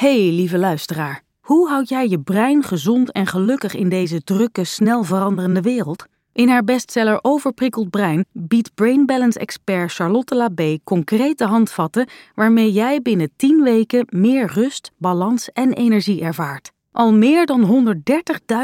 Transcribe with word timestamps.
Hey, 0.00 0.30
lieve 0.32 0.58
luisteraar. 0.58 1.22
Hoe 1.40 1.68
houd 1.68 1.88
jij 1.88 2.08
je 2.08 2.20
brein 2.20 2.62
gezond 2.62 3.12
en 3.12 3.26
gelukkig 3.26 3.74
in 3.74 3.88
deze 3.88 4.22
drukke, 4.22 4.64
snel 4.64 5.04
veranderende 5.04 5.60
wereld? 5.60 6.04
In 6.32 6.48
haar 6.48 6.64
bestseller 6.64 7.18
Overprikkeld 7.22 7.90
Brein 7.90 8.24
biedt 8.32 8.74
Brain 8.74 9.06
Balance 9.06 9.38
expert 9.38 9.92
Charlotte 9.92 10.34
Labé 10.34 10.78
concrete 10.84 11.44
handvatten 11.44 12.08
waarmee 12.34 12.72
jij 12.72 13.02
binnen 13.02 13.30
10 13.36 13.62
weken 13.62 14.06
meer 14.08 14.52
rust, 14.52 14.90
balans 14.96 15.52
en 15.52 15.72
energie 15.72 16.20
ervaart. 16.20 16.70
Al 16.92 17.12
meer 17.12 17.46
dan 17.46 17.94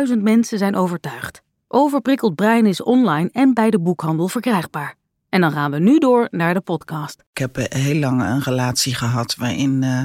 130.000 0.09 0.23
mensen 0.23 0.59
zijn 0.59 0.77
overtuigd. 0.77 1.43
Overprikkeld 1.69 2.35
Brein 2.35 2.67
is 2.67 2.83
online 2.83 3.29
en 3.33 3.55
bij 3.55 3.71
de 3.71 3.81
boekhandel 3.81 4.29
verkrijgbaar. 4.29 4.97
En 5.29 5.41
dan 5.41 5.53
gaan 5.53 5.71
we 5.71 5.79
nu 5.79 5.99
door 5.99 6.29
naar 6.31 6.55
de 6.55 6.61
podcast. 6.61 7.25
Ik 7.33 7.39
heb 7.39 7.57
eh, 7.57 7.81
heel 7.81 7.99
lang 7.99 8.23
een 8.23 8.43
relatie 8.43 8.95
gehad 8.95 9.35
waarin, 9.39 9.83
uh, 9.83 10.01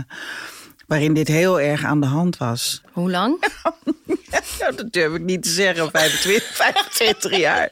waarin 0.91 1.13
dit 1.13 1.27
heel 1.27 1.59
erg 1.59 1.83
aan 1.83 1.99
de 2.01 2.07
hand 2.07 2.37
was. 2.37 2.81
Hoe 2.91 3.11
lang? 3.11 3.43
ja, 4.59 4.71
dat 4.75 4.91
durf 4.91 5.13
ik 5.13 5.21
niet 5.21 5.43
te 5.43 5.49
zeggen, 5.49 5.91
25, 5.91 6.55
25 6.55 7.37
jaar. 7.47 7.69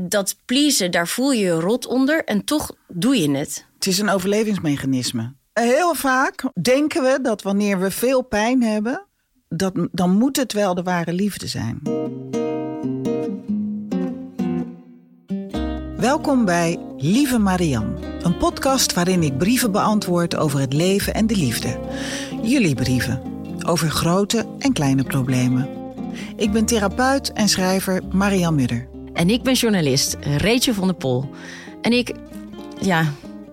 Dat 0.00 0.36
pleasen, 0.44 0.90
daar 0.90 1.08
voel 1.08 1.32
je 1.32 1.44
je 1.44 1.60
rot 1.60 1.86
onder 1.86 2.24
en 2.24 2.44
toch 2.44 2.72
doe 2.88 3.16
je 3.20 3.30
het. 3.30 3.66
Het 3.74 3.86
is 3.86 3.98
een 3.98 4.08
overlevingsmechanisme. 4.08 5.32
Heel 5.52 5.94
vaak 5.94 6.44
denken 6.62 7.02
we 7.02 7.18
dat 7.22 7.42
wanneer 7.42 7.80
we 7.80 7.90
veel 7.90 8.22
pijn 8.22 8.62
hebben, 8.62 9.06
dat, 9.48 9.72
dan 9.92 10.10
moet 10.10 10.36
het 10.36 10.52
wel 10.52 10.74
de 10.74 10.82
ware 10.82 11.12
liefde 11.12 11.46
zijn. 11.46 11.80
Welkom 16.00 16.44
bij 16.44 16.78
Lieve 16.96 17.38
Marianne, 17.38 17.92
een 18.22 18.36
podcast 18.36 18.92
waarin 18.94 19.22
ik 19.22 19.38
brieven 19.38 19.72
beantwoord 19.72 20.36
over 20.36 20.60
het 20.60 20.72
leven 20.72 21.14
en 21.14 21.26
de 21.26 21.36
liefde. 21.36 21.78
Jullie 22.42 22.74
brieven, 22.74 23.22
over 23.66 23.90
grote 23.90 24.46
en 24.58 24.72
kleine 24.72 25.02
problemen. 25.02 25.68
Ik 26.36 26.52
ben 26.52 26.64
therapeut 26.64 27.32
en 27.32 27.48
schrijver 27.48 28.02
Marianne 28.12 28.56
Mudder. 28.56 28.88
En 29.12 29.30
ik 29.30 29.42
ben 29.42 29.54
journalist 29.54 30.16
Rachel 30.20 30.74
van 30.74 30.86
der 30.86 30.96
Pol. 30.96 31.30
En 31.82 31.92
ik, 31.92 32.14
ja, 32.80 33.04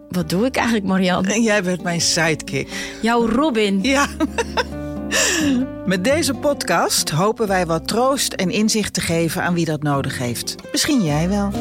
wat 0.10 0.30
doe 0.30 0.46
ik 0.46 0.56
eigenlijk, 0.56 0.86
Marianne? 0.86 1.34
En 1.34 1.42
jij 1.42 1.64
bent 1.64 1.84
mijn 1.84 2.02
sidekick. 2.02 2.98
Jouw 3.02 3.28
Robin. 3.28 3.80
Ja. 3.82 4.08
Met 5.86 6.04
deze 6.04 6.34
podcast 6.34 7.10
hopen 7.10 7.48
wij 7.48 7.66
wat 7.66 7.88
troost 7.88 8.34
en 8.34 8.50
inzicht 8.50 8.94
te 8.94 9.02
geven 9.02 9.44
aan 9.44 9.54
wie 9.54 9.66
dat 9.66 9.84
nodig 9.84 10.18
heeft. 10.18 10.56
Misschien 10.72 11.04
jij 11.04 11.30
wel. 11.30 11.52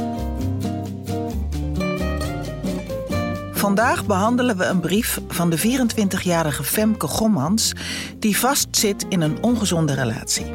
Vandaag 3.56 4.06
behandelen 4.06 4.56
we 4.56 4.64
een 4.64 4.80
brief 4.80 5.18
van 5.28 5.50
de 5.50 5.58
24-jarige 5.58 6.64
Femke 6.64 7.06
Gommans... 7.06 7.72
die 8.18 8.38
vastzit 8.38 9.06
in 9.08 9.20
een 9.20 9.42
ongezonde 9.42 9.94
relatie. 9.94 10.46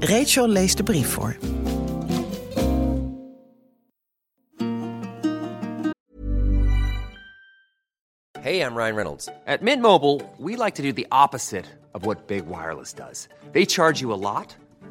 Rachel 0.00 0.48
leest 0.48 0.76
de 0.76 0.82
brief 0.82 1.08
voor. 1.08 1.36
Hey, 8.40 8.66
I'm 8.66 8.76
Ryan 8.76 8.94
Reynolds. 8.94 9.28
At 9.46 9.60
Mint 9.60 9.82
Mobile, 9.82 10.20
we 10.38 10.50
like 10.50 10.72
to 10.72 10.82
do 10.82 10.92
the 10.92 11.06
opposite 11.08 11.68
of 11.92 12.04
what 12.04 12.26
Big 12.26 12.42
Wireless 12.46 12.92
does. 12.94 13.28
They 13.52 13.64
charge 13.64 14.00
you 14.00 14.12
a 14.12 14.16
lot, 14.16 14.56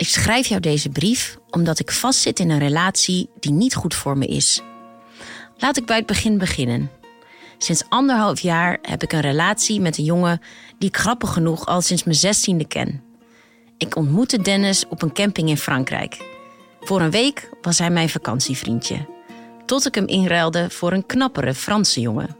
ik 0.00 0.08
schrijf 0.08 0.46
jou 0.46 0.60
deze 0.60 0.88
brief 0.88 1.38
omdat 1.50 1.78
ik 1.78 1.90
vastzit 1.90 2.38
in 2.38 2.50
een 2.50 2.58
relatie 2.58 3.28
die 3.40 3.52
niet 3.52 3.74
goed 3.74 3.94
voor 3.94 4.18
me 4.18 4.26
is. 4.26 4.62
Laat 5.56 5.76
ik 5.76 5.86
bij 5.86 5.96
het 5.96 6.06
begin 6.06 6.38
beginnen. 6.38 6.90
Sinds 7.58 7.84
anderhalf 7.88 8.40
jaar 8.40 8.78
heb 8.82 9.02
ik 9.02 9.12
een 9.12 9.20
relatie 9.20 9.80
met 9.80 9.98
een 9.98 10.04
jongen 10.04 10.40
die 10.78 10.88
ik 10.88 10.96
grappig 10.96 11.32
genoeg 11.32 11.66
al 11.66 11.80
sinds 11.80 12.04
mijn 12.04 12.16
zestiende 12.16 12.66
ken. 12.66 13.02
Ik 13.78 13.96
ontmoette 13.96 14.42
Dennis 14.42 14.84
op 14.88 15.02
een 15.02 15.12
camping 15.12 15.48
in 15.48 15.56
Frankrijk. 15.56 16.16
Voor 16.80 17.00
een 17.00 17.10
week 17.10 17.50
was 17.62 17.78
hij 17.78 17.90
mijn 17.90 18.08
vakantievriendje. 18.08 19.08
Tot 19.66 19.86
ik 19.86 19.94
hem 19.94 20.06
inruilde 20.06 20.70
voor 20.70 20.92
een 20.92 21.06
knappere 21.06 21.54
Franse 21.54 22.00
jongen. 22.00 22.36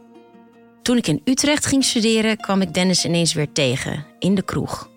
Toen 0.81 0.97
ik 0.97 1.07
in 1.07 1.21
Utrecht 1.23 1.65
ging 1.65 1.83
studeren, 1.83 2.37
kwam 2.37 2.61
ik 2.61 2.73
Dennis 2.73 3.05
ineens 3.05 3.33
weer 3.33 3.51
tegen, 3.51 4.05
in 4.19 4.35
de 4.35 4.43
kroeg. 4.43 4.89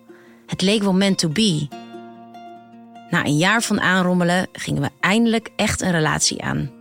Het 0.45 0.61
leek 0.61 0.81
wel 0.81 0.93
meant 0.93 1.17
to 1.17 1.29
be. 1.29 1.83
Na 3.09 3.25
een 3.25 3.37
jaar 3.37 3.61
van 3.61 3.81
aanrommelen 3.81 4.47
gingen 4.51 4.81
we 4.81 4.89
eindelijk 4.99 5.49
echt 5.55 5.81
een 5.81 5.91
relatie 5.91 6.43
aan. 6.43 6.71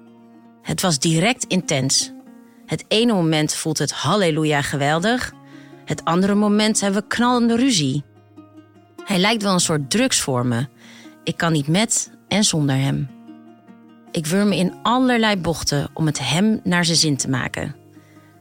Het 0.63 0.81
was 0.81 0.99
direct 0.99 1.45
intens. 1.45 2.13
Het 2.67 2.85
ene 2.89 3.13
moment 3.13 3.55
voelt 3.55 3.79
het 3.79 3.93
halleluja 3.93 4.63
geweldig. 4.63 5.33
Het 5.85 6.05
andere 6.05 6.35
moment 6.35 6.81
hebben 6.81 7.03
we 7.03 7.09
knallende 7.09 7.57
ruzie. 7.57 8.05
Hij 9.05 9.19
lijkt 9.19 9.43
wel 9.43 9.53
een 9.53 9.61
soort 9.61 9.91
drugs 9.91 10.21
voor 10.21 10.47
me. 10.47 10.67
Ik 11.25 11.37
kan 11.37 11.53
niet 11.53 11.69
met 11.69 12.11
en 12.29 12.45
zonder 12.45 12.77
hem. 12.77 13.11
Ik 14.11 14.27
wurm 14.27 14.49
me 14.49 14.57
in 14.57 14.75
allerlei 14.83 15.37
bochten 15.37 15.89
om 15.95 16.07
het 16.07 16.19
hem 16.19 16.61
naar 16.63 16.85
zijn 16.85 16.97
zin 16.97 17.17
te 17.17 17.29
maken. 17.29 17.77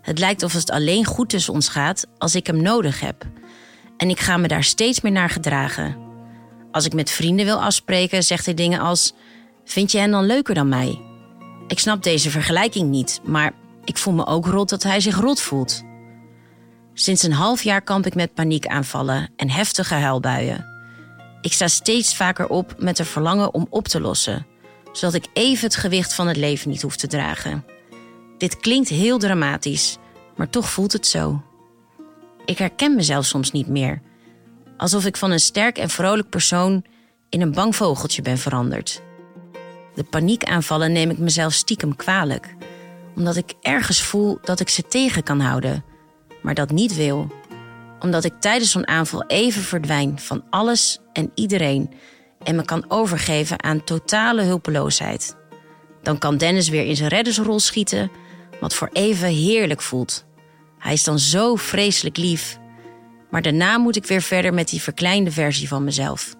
Het 0.01 0.19
lijkt 0.19 0.43
of 0.43 0.53
het 0.53 0.71
alleen 0.71 1.05
goed 1.05 1.29
tussen 1.29 1.53
ons 1.53 1.69
gaat 1.69 2.07
als 2.17 2.35
ik 2.35 2.47
hem 2.47 2.61
nodig 2.61 2.99
heb. 2.99 3.25
En 3.97 4.09
ik 4.09 4.19
ga 4.19 4.37
me 4.37 4.47
daar 4.47 4.63
steeds 4.63 5.01
meer 5.01 5.11
naar 5.11 5.29
gedragen. 5.29 6.02
Als 6.73 6.85
ik 6.85 6.93
met 6.93 7.11
vrienden 7.11 7.45
wil 7.45 7.61
afspreken, 7.61 8.23
zegt 8.23 8.45
hij 8.45 8.53
dingen 8.53 8.79
als: 8.79 9.13
Vind 9.65 9.91
je 9.91 9.97
hen 9.97 10.11
dan 10.11 10.25
leuker 10.25 10.55
dan 10.55 10.69
mij? 10.69 11.01
Ik 11.67 11.79
snap 11.79 12.03
deze 12.03 12.29
vergelijking 12.29 12.89
niet, 12.89 13.21
maar 13.23 13.53
ik 13.83 13.97
voel 13.97 14.13
me 14.13 14.25
ook 14.25 14.45
rot 14.45 14.69
dat 14.69 14.83
hij 14.83 14.99
zich 14.99 15.19
rot 15.19 15.41
voelt. 15.41 15.83
Sinds 16.93 17.23
een 17.23 17.33
half 17.33 17.63
jaar 17.63 17.81
kamp 17.81 18.05
ik 18.05 18.15
met 18.15 18.33
paniekaanvallen 18.33 19.29
en 19.35 19.49
heftige 19.49 19.93
huilbuien. 19.93 20.65
Ik 21.41 21.53
sta 21.53 21.67
steeds 21.67 22.15
vaker 22.15 22.47
op 22.47 22.75
met 22.77 22.99
een 22.99 23.05
verlangen 23.05 23.53
om 23.53 23.67
op 23.69 23.87
te 23.87 24.01
lossen, 24.01 24.45
zodat 24.91 25.13
ik 25.13 25.27
even 25.33 25.65
het 25.65 25.75
gewicht 25.75 26.13
van 26.13 26.27
het 26.27 26.37
leven 26.37 26.69
niet 26.69 26.81
hoef 26.81 26.95
te 26.95 27.07
dragen. 27.07 27.65
Dit 28.37 28.57
klinkt 28.57 28.89
heel 28.89 29.17
dramatisch, 29.17 29.97
maar 30.35 30.49
toch 30.49 30.69
voelt 30.69 30.93
het 30.93 31.07
zo. 31.07 31.41
Ik 32.45 32.57
herken 32.57 32.95
mezelf 32.95 33.25
soms 33.25 33.51
niet 33.51 33.67
meer. 33.67 34.01
Alsof 34.77 35.05
ik 35.05 35.17
van 35.17 35.31
een 35.31 35.39
sterk 35.39 35.77
en 35.77 35.89
vrolijk 35.89 36.29
persoon 36.29 36.85
in 37.29 37.41
een 37.41 37.51
bang 37.51 37.75
vogeltje 37.75 38.21
ben 38.21 38.37
veranderd. 38.37 39.01
De 39.95 40.03
paniekaanvallen 40.03 40.91
neem 40.91 41.09
ik 41.09 41.17
mezelf 41.17 41.53
stiekem 41.53 41.95
kwalijk, 41.95 42.55
omdat 43.15 43.35
ik 43.35 43.53
ergens 43.61 44.01
voel 44.01 44.37
dat 44.41 44.59
ik 44.59 44.69
ze 44.69 44.87
tegen 44.87 45.23
kan 45.23 45.39
houden, 45.39 45.83
maar 46.41 46.53
dat 46.53 46.71
niet 46.71 46.95
wil. 46.95 47.31
Omdat 47.99 48.23
ik 48.23 48.33
tijdens 48.39 48.71
zo'n 48.71 48.87
aanval 48.87 49.23
even 49.27 49.61
verdwijn 49.61 50.19
van 50.19 50.43
alles 50.49 50.99
en 51.13 51.31
iedereen 51.35 51.93
en 52.43 52.55
me 52.55 52.65
kan 52.65 52.85
overgeven 52.87 53.63
aan 53.63 53.83
totale 53.83 54.41
hulpeloosheid. 54.41 55.35
Dan 56.01 56.17
kan 56.17 56.37
Dennis 56.37 56.69
weer 56.69 56.85
in 56.85 56.95
zijn 56.95 57.09
reddersrol 57.09 57.59
schieten, 57.59 58.11
wat 58.59 58.73
voor 58.73 58.89
even 58.93 59.27
heerlijk 59.27 59.81
voelt. 59.81 60.25
Hij 60.79 60.93
is 60.93 61.03
dan 61.03 61.19
zo 61.19 61.55
vreselijk 61.55 62.17
lief. 62.17 62.59
Maar 63.33 63.41
daarna 63.41 63.77
moet 63.77 63.95
ik 63.95 64.05
weer 64.05 64.21
verder 64.21 64.53
met 64.53 64.69
die 64.69 64.81
verkleinde 64.81 65.31
versie 65.31 65.67
van 65.67 65.83
mezelf. 65.83 66.33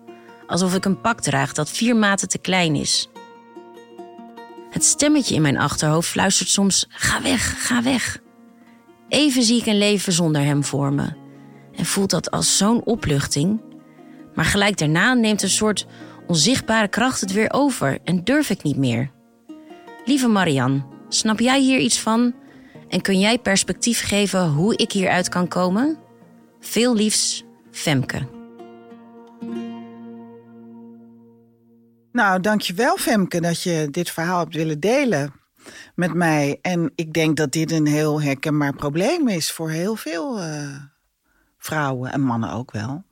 Alsof 0.48 0.76
ik 0.76 0.86
een 0.86 1.02
pak 1.02 1.22
draag 1.22 1.54
dat 1.54 1.72
vier 1.72 1.96
maten 1.96 2.28
te 2.28 2.38
klein 2.38 2.76
is. 2.76 3.10
Het 4.70 4.84
stemmetje 4.84 5.36
in 5.36 5.42
mijn 5.42 5.58
achterhoofd 5.58 6.10
fluistert 6.10 6.50
soms: 6.50 6.86
Ga 6.90 7.22
weg, 7.22 7.68
ga 7.68 7.84
weg. 7.84 8.20
Even 9.10 9.44
zie 9.44 9.60
ik 9.60 9.66
een 9.66 9.78
leven 9.78 10.14
zonder 10.14 10.42
hem 10.42 10.64
voor 10.64 10.94
me. 10.94 11.14
En 11.76 11.86
voelt 11.86 12.10
dat 12.10 12.32
als 12.32 12.58
zo'n 12.58 12.84
opluchting. 12.84 13.62
Maar 14.34 14.46
gelijk 14.46 14.78
daarna 14.78 15.14
neemt 15.14 15.42
een 15.42 15.50
soort 15.50 15.86
onzichtbare 16.28 16.88
kracht 16.88 17.22
het 17.22 17.32
weer 17.32 17.54
over 17.54 18.00
en 18.04 18.24
durf 18.24 18.50
ik 18.50 18.64
niet 18.64 18.78
meer. 18.78 19.12
Lieve 20.06 20.28
Marianne, 20.28 20.86
snap 21.10 21.40
jij 21.40 21.60
hier 21.60 21.80
iets 21.80 22.00
van? 22.00 22.34
En 22.90 23.02
kun 23.02 23.20
jij 23.20 23.38
perspectief 23.38 24.04
geven 24.04 24.50
hoe 24.50 24.76
ik 24.76 24.92
hieruit 24.92 25.30
kan 25.30 25.48
komen? 25.48 26.03
Veel 26.64 26.96
liefs, 26.96 27.44
Femke. 27.72 28.28
Nou, 32.12 32.40
dankjewel 32.40 32.98
Femke 32.98 33.42
dat 33.42 33.62
je 33.62 33.88
dit 33.92 34.10
verhaal 34.10 34.40
hebt 34.40 34.56
willen 34.56 34.80
delen 34.80 35.34
met 35.96 36.14
mij. 36.14 36.60
En 36.62 36.92
ik 36.96 37.14
denk 37.14 37.38
dat 37.38 37.52
dit 37.52 37.72
een 37.72 37.86
heel 37.86 38.22
herkenbaar 38.22 38.76
probleem 38.76 39.28
is 39.28 39.52
voor 39.52 39.70
heel 39.70 39.96
veel 39.96 40.44
uh, 40.44 40.76
vrouwen 41.58 42.12
en 42.12 42.22
mannen 42.22 42.52
ook 42.52 42.72
wel. 42.72 43.04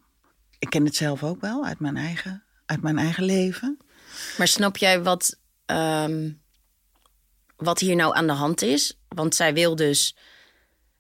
Ik 0.60 0.70
ken 0.70 0.86
het 0.86 0.96
zelf 0.96 1.24
ook 1.24 1.42
wel 1.42 1.66
uit 1.66 1.80
mijn 1.80 1.98
eigen, 1.98 2.44
uit 2.66 2.82
mijn 2.82 2.98
eigen 2.98 3.24
leven. 3.24 3.78
Maar 4.38 4.48
snap 4.48 4.78
jij 4.78 5.04
wat, 5.04 5.38
ehm, 5.66 6.32
wat 7.56 7.80
hier 7.80 7.96
nou 7.96 8.16
aan 8.16 8.28
de 8.28 8.34
hand 8.34 8.62
is? 8.62 9.00
Want 9.08 9.36
zij 9.36 9.54
wil 9.54 9.76
dus. 9.76 10.16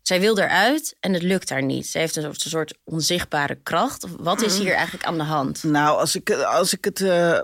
Zij 0.01 0.19
wil 0.19 0.37
eruit 0.37 0.95
en 0.99 1.13
het 1.13 1.21
lukt 1.23 1.49
haar 1.49 1.63
niet. 1.63 1.87
Ze 1.87 1.97
heeft 1.97 2.15
een 2.15 2.33
soort 2.35 2.77
onzichtbare 2.83 3.55
kracht. 3.63 4.05
Wat 4.19 4.41
is 4.41 4.57
hier 4.57 4.73
eigenlijk 4.73 5.05
aan 5.05 5.17
de 5.17 5.23
hand? 5.23 5.63
Nou, 5.63 5.97
als 5.99 6.15
ik, 6.15 6.31
als 6.31 6.73
ik, 6.73 6.85
het, 6.85 7.01
eh, 7.01 7.39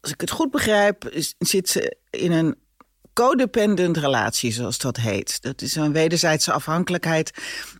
als 0.00 0.12
ik 0.12 0.20
het 0.20 0.30
goed 0.30 0.50
begrijp, 0.50 1.08
is- 1.08 1.34
zit 1.38 1.68
ze 1.68 1.96
in 2.10 2.32
een 2.32 2.56
codependent 3.12 3.96
relatie, 3.96 4.52
zoals 4.52 4.78
dat 4.78 4.96
heet. 4.96 5.42
Dat 5.42 5.62
is 5.62 5.74
een 5.74 5.92
wederzijdse 5.92 6.52
afhankelijkheid 6.52 7.30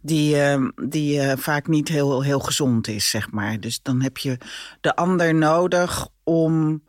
die, 0.02 0.43
eh, 0.43 0.64
die 0.88 1.20
eh, 1.20 1.37
vaak 1.38 1.66
niet 1.66 1.88
heel, 1.88 2.23
heel 2.23 2.40
gezond 2.40 2.88
is, 2.88 3.11
zeg 3.11 3.31
maar. 3.31 3.61
Dus 3.61 3.82
dan 3.82 4.02
heb 4.02 4.19
je 4.19 4.38
de 4.81 4.96
ander 4.96 5.34
nodig 5.34 6.08
om, 6.25 6.82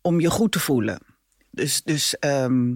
om 0.00 0.20
je 0.20 0.30
goed 0.30 0.52
te 0.52 0.60
voelen. 0.60 1.00
Dus, 1.50 1.82
dus 1.82 2.18
ehm, 2.18 2.74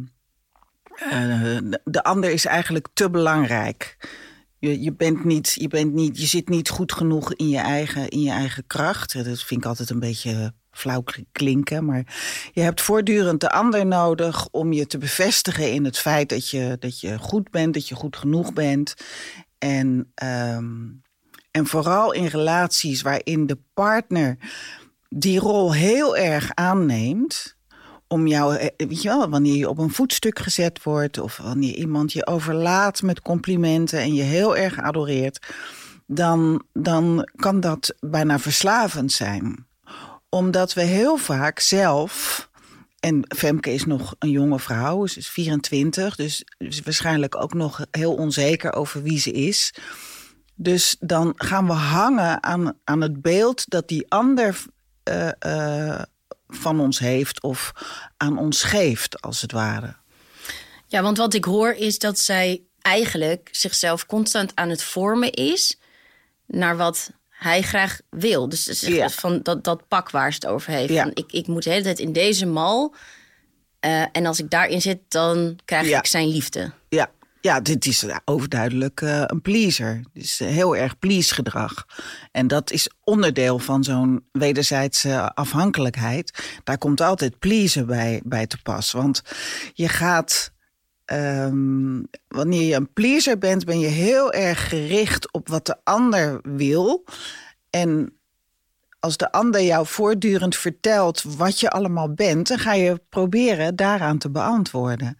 eh, 0.99 1.11
de, 1.11 1.81
de 1.85 2.03
ander 2.03 2.31
is 2.31 2.45
eigenlijk 2.45 2.89
te 2.93 3.11
belangrijk. 3.11 3.97
Je, 4.59 4.83
je, 4.83 4.93
bent 4.93 5.25
niet, 5.25 5.57
je, 5.59 5.69
bent 5.69 5.93
niet, 5.93 6.21
je 6.21 6.27
zit 6.27 6.49
niet 6.49 6.69
goed 6.69 6.93
genoeg 6.93 7.35
in 7.35 7.49
je, 7.49 7.59
eigen, 7.59 8.09
in 8.09 8.21
je 8.21 8.31
eigen 8.31 8.67
kracht. 8.67 9.25
Dat 9.25 9.43
vind 9.43 9.61
ik 9.61 9.67
altijd 9.67 9.91
een 9.91 10.01
beetje 10.01 10.53
flauw 10.71 11.05
klinken. 11.33 11.85
Maar 11.85 12.15
je 12.53 12.61
hebt 12.61 12.81
voortdurend 12.81 13.41
de 13.41 13.51
ander 13.51 13.87
nodig 13.87 14.49
om 14.51 14.73
je 14.73 14.87
te 14.87 14.99
bevestigen 14.99 15.73
in 15.73 15.85
het 15.85 15.99
feit 15.99 16.29
dat 16.29 16.51
je, 16.51 16.77
dat 16.79 17.01
je 17.01 17.19
goed 17.19 17.51
bent, 17.51 17.75
dat 17.75 17.89
je 17.89 17.95
goed 17.95 18.17
genoeg 18.17 18.53
bent. 18.53 18.95
En, 19.59 20.11
ehm, 20.15 20.75
en 21.51 21.67
vooral 21.67 22.13
in 22.13 22.27
relaties 22.27 23.03
waarin 23.03 23.47
de 23.47 23.59
partner 23.75 24.37
die 25.09 25.39
rol 25.39 25.75
heel 25.75 26.17
erg 26.17 26.51
aanneemt 26.55 27.57
om 28.09 28.27
jou, 28.27 28.57
eh, 28.57 28.69
weet 28.77 29.03
je 29.03 29.09
wel, 29.09 29.29
wanneer 29.29 29.57
je 29.57 29.69
op 29.69 29.79
een 29.79 29.91
voetstuk 29.91 30.39
gezet 30.39 30.83
wordt 30.83 31.19
of 31.19 31.37
wanneer 31.37 31.75
iemand 31.75 32.13
je 32.13 32.27
overlaat 32.27 33.03
met 33.03 33.23
complimenten 33.23 33.99
en 33.99 34.15
je 34.15 34.23
heel 34.23 34.57
erg 34.57 34.79
adoreert, 34.81 35.47
dan, 36.07 36.65
dan 36.73 37.29
kan 37.37 37.61
dat 37.61 37.95
bijna 38.01 38.39
verslavend 38.39 39.13
zijn. 39.13 39.67
Omdat 40.29 40.75
we 40.75 40.83
heel 40.83 41.17
vaak 41.17 41.59
zelf, 41.59 42.49
en 43.01 43.25
Femke 43.37 43.73
is 43.73 43.85
nog 43.85 44.15
een 44.19 44.31
jonge 44.31 44.59
vrouw, 44.59 45.07
ze 45.07 45.19
is 45.19 45.29
24, 45.29 46.17
dus 46.17 46.45
is 46.59 46.81
waarschijnlijk 46.81 47.37
ook 47.37 47.55
nog 47.55 47.87
heel 47.91 48.15
onzeker 48.15 48.73
over 48.73 49.03
wie 49.03 49.19
ze 49.19 49.31
is. 49.31 49.75
Dus 50.55 50.97
dan 51.01 51.33
gaan 51.37 51.67
we 51.67 51.73
hangen 51.73 52.43
aan, 52.43 52.79
aan 52.85 53.01
het 53.01 53.23
beeld 53.23 53.71
dat 53.71 53.89
die 53.89 54.11
ander 54.11 54.65
uh, 55.09 56.03
van 56.57 56.81
ons 56.81 56.99
heeft 56.99 57.43
of 57.43 57.73
aan 58.17 58.39
ons 58.39 58.63
geeft, 58.63 59.21
als 59.21 59.41
het 59.41 59.53
ware. 59.53 59.95
Ja, 60.87 61.03
want 61.03 61.17
wat 61.17 61.35
ik 61.35 61.45
hoor 61.45 61.71
is 61.71 61.99
dat 61.99 62.19
zij 62.19 62.63
eigenlijk 62.81 63.49
zichzelf 63.53 64.07
constant 64.07 64.53
aan 64.55 64.69
het 64.69 64.83
vormen 64.83 65.33
is 65.33 65.79
naar 66.47 66.77
wat 66.77 67.11
hij 67.29 67.63
graag 67.63 68.01
wil. 68.11 68.49
Dus 68.49 68.81
ja. 68.81 69.09
van 69.09 69.41
dat, 69.43 69.65
dat 69.65 69.89
pak 69.89 70.11
waar 70.11 70.33
ze 70.33 70.39
het 70.41 70.47
over 70.47 70.73
heeft. 70.73 70.93
Ja. 70.93 71.03
Van, 71.03 71.11
ik, 71.15 71.33
ik 71.33 71.47
moet 71.47 71.63
de 71.63 71.71
hele 71.71 71.83
tijd 71.83 71.99
in 71.99 72.13
deze 72.13 72.47
mal. 72.47 72.95
Uh, 73.81 74.05
en 74.13 74.27
als 74.27 74.39
ik 74.39 74.51
daarin 74.51 74.81
zit, 74.81 74.99
dan 75.09 75.59
krijg 75.65 75.89
ja. 75.89 75.99
ik 75.99 76.07
zijn 76.07 76.29
liefde. 76.29 76.73
Ja, 77.45 77.61
dit 77.61 77.87
is 77.87 78.05
overduidelijk 78.25 79.01
uh, 79.01 79.23
een 79.27 79.43
pleaser. 79.43 80.05
Is 80.13 80.39
heel 80.39 80.77
erg 80.77 80.99
please 80.99 81.35
gedrag. 81.35 81.87
En 82.33 82.47
dat 82.47 82.71
is 82.71 82.91
onderdeel 83.01 83.59
van 83.59 83.85
zo'n 83.85 84.25
wederzijdse 84.33 85.35
afhankelijkheid. 85.35 86.59
Daar 86.65 86.79
komt 86.79 87.01
altijd 87.01 87.39
pleasen 87.39 87.87
bij, 87.87 88.21
bij 88.25 88.47
te 88.47 88.63
pas. 88.63 88.93
Want 88.93 89.23
je 89.73 89.89
gaat... 89.89 90.53
Um, 91.13 92.07
wanneer 92.29 92.63
je 92.63 92.75
een 92.75 92.93
pleaser 92.93 93.39
bent, 93.39 93.65
ben 93.65 93.79
je 93.79 93.87
heel 93.87 94.33
erg 94.33 94.69
gericht 94.69 95.33
op 95.33 95.49
wat 95.49 95.67
de 95.67 95.77
ander 95.83 96.41
wil. 96.43 97.05
En 97.71 98.19
als 99.01 99.17
de 99.17 99.33
ander 99.33 99.63
jou 99.63 99.87
voortdurend 99.87 100.57
vertelt 100.57 101.23
wat 101.23 101.61
je 101.61 101.71
allemaal 101.71 102.15
bent, 102.15 102.49
dan 102.49 102.59
ga 102.59 102.73
je 102.75 103.01
proberen 103.09 103.77
daaraan 103.77 104.19
te 104.19 104.31
beantwoorden. 104.31 105.17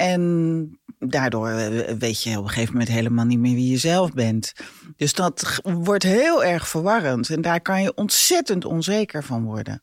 En 0.00 0.80
daardoor 0.98 1.54
weet 1.98 2.22
je 2.22 2.38
op 2.38 2.44
een 2.44 2.48
gegeven 2.48 2.72
moment 2.72 2.90
helemaal 2.90 3.24
niet 3.24 3.38
meer 3.38 3.54
wie 3.54 3.70
je 3.70 3.76
zelf 3.76 4.12
bent. 4.12 4.52
Dus 4.96 5.12
dat 5.12 5.60
wordt 5.62 6.02
heel 6.02 6.44
erg 6.44 6.68
verwarrend. 6.68 7.30
En 7.30 7.40
daar 7.40 7.60
kan 7.60 7.82
je 7.82 7.94
ontzettend 7.94 8.64
onzeker 8.64 9.24
van 9.24 9.44
worden. 9.44 9.82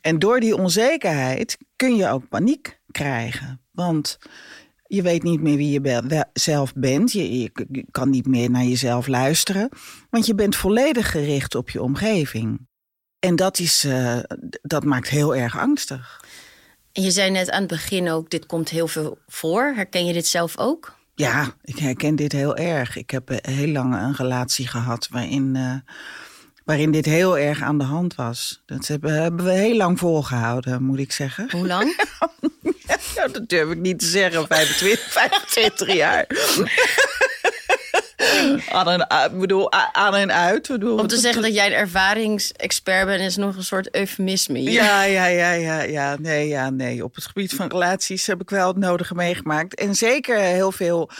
En 0.00 0.18
door 0.18 0.40
die 0.40 0.56
onzekerheid 0.56 1.58
kun 1.76 1.96
je 1.96 2.08
ook 2.08 2.28
paniek 2.28 2.80
krijgen. 2.90 3.60
Want 3.72 4.18
je 4.86 5.02
weet 5.02 5.22
niet 5.22 5.42
meer 5.42 5.56
wie 5.56 5.80
je 5.80 6.26
zelf 6.32 6.72
bent. 6.74 7.12
Je, 7.12 7.50
kan 7.90 8.10
niet 8.10 8.26
meer 8.26 8.50
naar 8.50 8.64
jezelf 8.64 9.06
luisteren. 9.06 9.68
Want 10.10 10.26
je 10.26 10.34
bent 10.34 10.56
volledig 10.56 11.10
gericht 11.10 11.54
op 11.54 11.70
je 11.70 11.82
omgeving. 11.82 12.66
En 13.18 13.36
dat, 13.36 13.58
is, 13.58 13.84
uh, 13.84 14.18
dat 14.62 14.84
maakt 14.84 15.08
heel 15.08 15.36
erg 15.36 15.58
angstig. 15.58 16.24
En 16.96 17.02
je 17.02 17.10
zei 17.10 17.30
net 17.30 17.50
aan 17.50 17.60
het 17.60 17.70
begin 17.70 18.10
ook, 18.10 18.30
dit 18.30 18.46
komt 18.46 18.68
heel 18.68 18.88
veel 18.88 19.18
voor. 19.28 19.72
Herken 19.74 20.06
je 20.06 20.12
dit 20.12 20.26
zelf 20.26 20.58
ook? 20.58 20.96
Ja, 21.14 21.54
ik 21.64 21.78
herken 21.78 22.16
dit 22.16 22.32
heel 22.32 22.56
erg. 22.56 22.96
Ik 22.96 23.10
heb 23.10 23.28
heel 23.28 23.68
lang 23.68 23.94
een 23.94 24.14
relatie 24.14 24.66
gehad 24.66 25.08
waarin, 25.10 25.54
uh, 25.56 25.74
waarin 26.64 26.90
dit 26.90 27.04
heel 27.04 27.38
erg 27.38 27.62
aan 27.62 27.78
de 27.78 27.84
hand 27.84 28.14
was. 28.14 28.62
Dat 28.66 28.86
hebben, 28.86 29.22
hebben 29.22 29.44
we 29.44 29.52
heel 29.52 29.76
lang 29.76 29.98
volgehouden, 29.98 30.82
moet 30.82 30.98
ik 30.98 31.12
zeggen. 31.12 31.50
Hoe 31.50 31.66
lang? 31.66 31.96
ja, 33.14 33.28
dat 33.28 33.48
durf 33.48 33.70
ik 33.70 33.78
niet 33.78 33.98
te 33.98 34.06
zeggen, 34.06 34.46
25, 34.46 35.12
25 35.12 35.92
jaar. 35.92 36.26
Aan, 38.68 38.88
en, 38.90 39.38
bedoel, 39.38 39.72
aan 39.92 40.14
en 40.14 40.32
uit. 40.32 40.68
Bedoel, 40.68 40.98
Om 40.98 41.06
te 41.06 41.16
zeggen 41.16 41.42
dat 41.42 41.54
jij 41.54 41.66
een 41.66 41.72
ervaringsexpert 41.72 43.06
bent, 43.06 43.20
is 43.20 43.36
nog 43.36 43.56
een 43.56 43.64
soort 43.64 43.94
eufemisme. 43.94 44.58
Hier. 44.58 44.72
Ja, 44.72 45.02
ja, 45.02 45.26
ja, 45.26 45.50
ja, 45.52 45.82
ja. 45.82 46.16
Nee, 46.18 46.48
ja, 46.48 46.70
nee. 46.70 47.04
Op 47.04 47.14
het 47.14 47.26
gebied 47.26 47.54
van 47.54 47.68
relaties 47.68 48.26
heb 48.26 48.40
ik 48.40 48.50
wel 48.50 48.68
het 48.68 48.76
nodige 48.76 49.14
meegemaakt. 49.14 49.74
En 49.74 49.94
zeker 49.94 50.38
heel 50.38 50.72
veel. 50.72 51.10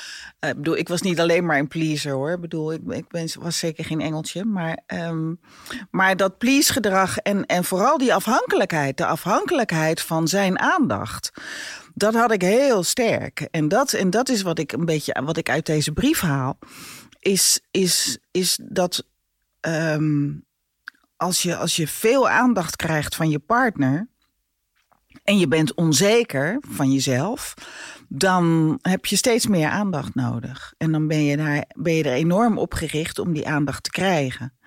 Ik 0.47 0.53
uh, 0.53 0.59
bedoel, 0.59 0.77
ik 0.77 0.89
was 0.89 1.01
niet 1.01 1.21
alleen 1.21 1.47
maar 1.47 1.59
een 1.59 1.69
pleaser 1.69 2.13
hoor. 2.13 2.31
Ik 2.31 2.41
bedoel, 2.41 2.73
ik, 2.73 2.81
ik 2.89 3.09
ben, 3.09 3.29
was 3.41 3.59
zeker 3.59 3.85
geen 3.85 4.01
engeltje. 4.01 4.45
Maar, 4.45 4.79
um, 4.87 5.41
maar 5.91 6.17
dat 6.17 6.39
please 6.39 6.73
gedrag 6.73 7.19
en, 7.19 7.47
en 7.47 7.65
vooral 7.65 7.99
die 7.99 8.15
afhankelijkheid. 8.15 8.97
De 8.97 9.07
afhankelijkheid 9.07 10.00
van 10.00 10.29
zijn 10.29 10.59
aandacht. 10.59 11.31
Dat 11.95 12.15
had 12.15 12.33
ik 12.33 12.43
heel 12.43 12.83
sterk. 12.83 13.49
En 13.50 13.69
dat, 13.69 13.93
en 13.93 14.11
dat 14.11 14.29
is 14.29 14.43
wat 14.43 14.59
ik 14.59 14.73
een 14.73 14.85
beetje 14.85 15.23
wat 15.25 15.37
ik 15.37 15.50
uit 15.50 15.67
deze 15.67 15.93
brief 15.93 16.21
haal. 16.21 16.59
Is, 17.19 17.61
is, 17.71 18.19
is 18.31 18.59
dat 18.62 19.05
um, 19.61 20.45
als, 21.17 21.43
je, 21.43 21.57
als 21.57 21.76
je 21.76 21.88
veel 21.88 22.29
aandacht 22.29 22.76
krijgt 22.76 23.17
van 23.17 23.31
je 23.31 23.38
partner. 23.38 24.09
en 25.25 25.38
je 25.38 25.49
bent 25.49 25.75
onzeker 25.75 26.59
van 26.69 26.93
jezelf. 26.93 27.55
Dan 28.09 28.79
heb 28.83 29.07
je 29.07 29.17
steeds 29.17 29.47
meer 29.47 29.69
aandacht 29.69 30.15
nodig. 30.15 30.75
En 30.79 30.93
dan 30.93 31.07
ben 31.07 31.25
je, 31.25 31.37
daar, 31.37 31.65
ben 31.77 31.95
je 31.95 32.03
er 32.03 32.13
enorm 32.13 32.59
op 32.59 32.75
gericht 32.75 33.19
om 33.19 33.33
die 33.33 33.49
aandacht 33.49 33.83
te 33.83 33.91
krijgen. 33.91 34.59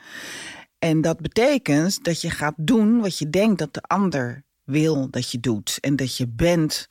En 0.80 1.02
dat 1.02 1.20
betekent 1.20 2.04
dat 2.04 2.22
je 2.22 2.30
gaat 2.30 2.54
doen 2.58 3.02
wat 3.02 3.18
je 3.18 3.30
denkt 3.30 3.60
dat 3.60 3.74
de 3.74 3.82
ander 3.82 4.44
wil 4.64 5.10
dat 5.10 5.32
je 5.32 5.40
doet. 5.40 5.78
En 5.82 5.96
dat 5.96 6.18
je 6.18 6.28
bent 6.28 6.88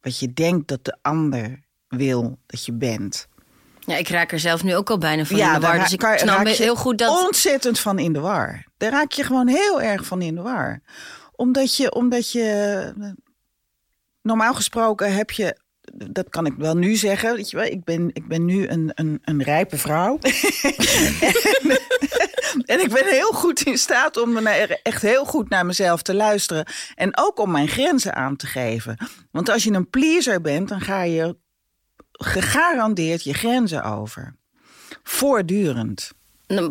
wat 0.00 0.18
je 0.18 0.32
denkt 0.32 0.68
dat 0.68 0.84
de 0.84 0.96
ander 1.02 1.60
wil 1.88 2.38
dat 2.46 2.64
je 2.64 2.72
bent. 2.72 3.28
Ja, 3.80 3.96
ik 3.96 4.08
raak 4.08 4.32
er 4.32 4.40
zelf 4.40 4.62
nu 4.62 4.74
ook 4.74 4.90
al 4.90 4.98
bijna 4.98 5.24
van 5.24 5.36
ja, 5.36 5.54
in 5.54 5.60
de 5.60 5.66
war. 5.66 5.78
Dus 5.78 5.92
ik 5.92 5.98
kan, 5.98 6.18
snap 6.18 6.46
heel 6.46 6.76
goed 6.76 6.98
dat... 6.98 7.24
ontzettend 7.24 7.80
van 7.80 7.98
in 7.98 8.12
de 8.12 8.20
war. 8.20 8.64
Daar 8.76 8.90
raak 8.90 9.12
je 9.12 9.22
gewoon 9.22 9.48
heel 9.48 9.82
erg 9.82 10.06
van 10.06 10.22
in 10.22 10.34
de 10.34 10.42
war. 10.42 10.80
Omdat 11.32 11.76
je, 11.76 11.94
omdat 11.94 12.32
je 12.32 13.14
normaal 14.22 14.54
gesproken 14.54 15.14
heb 15.14 15.30
je 15.30 15.62
dat 16.10 16.28
kan 16.28 16.46
ik 16.46 16.54
wel 16.56 16.76
nu 16.76 16.94
zeggen. 16.94 17.34
Weet 17.34 17.50
je 17.50 17.56
wel, 17.56 17.66
ik, 17.66 17.84
ben, 17.84 18.10
ik 18.12 18.28
ben 18.28 18.44
nu 18.44 18.68
een, 18.68 18.90
een, 18.94 19.20
een 19.24 19.42
rijpe 19.42 19.78
vrouw. 19.78 20.18
en, 20.20 21.80
en 22.72 22.80
ik 22.80 22.90
ben 22.92 23.06
heel 23.06 23.32
goed 23.32 23.60
in 23.60 23.78
staat 23.78 24.16
om 24.16 24.36
echt 24.82 25.02
heel 25.02 25.24
goed 25.24 25.48
naar 25.48 25.66
mezelf 25.66 26.02
te 26.02 26.14
luisteren. 26.14 26.66
En 26.94 27.16
ook 27.18 27.38
om 27.38 27.50
mijn 27.50 27.68
grenzen 27.68 28.14
aan 28.14 28.36
te 28.36 28.46
geven. 28.46 28.96
Want 29.30 29.48
als 29.48 29.64
je 29.64 29.72
een 29.72 29.90
pleaser 29.90 30.40
bent, 30.40 30.68
dan 30.68 30.80
ga 30.80 31.02
je 31.02 31.36
gegarandeerd 32.12 33.24
je 33.24 33.34
grenzen 33.34 33.84
over. 33.84 34.36
Voortdurend. 35.02 36.12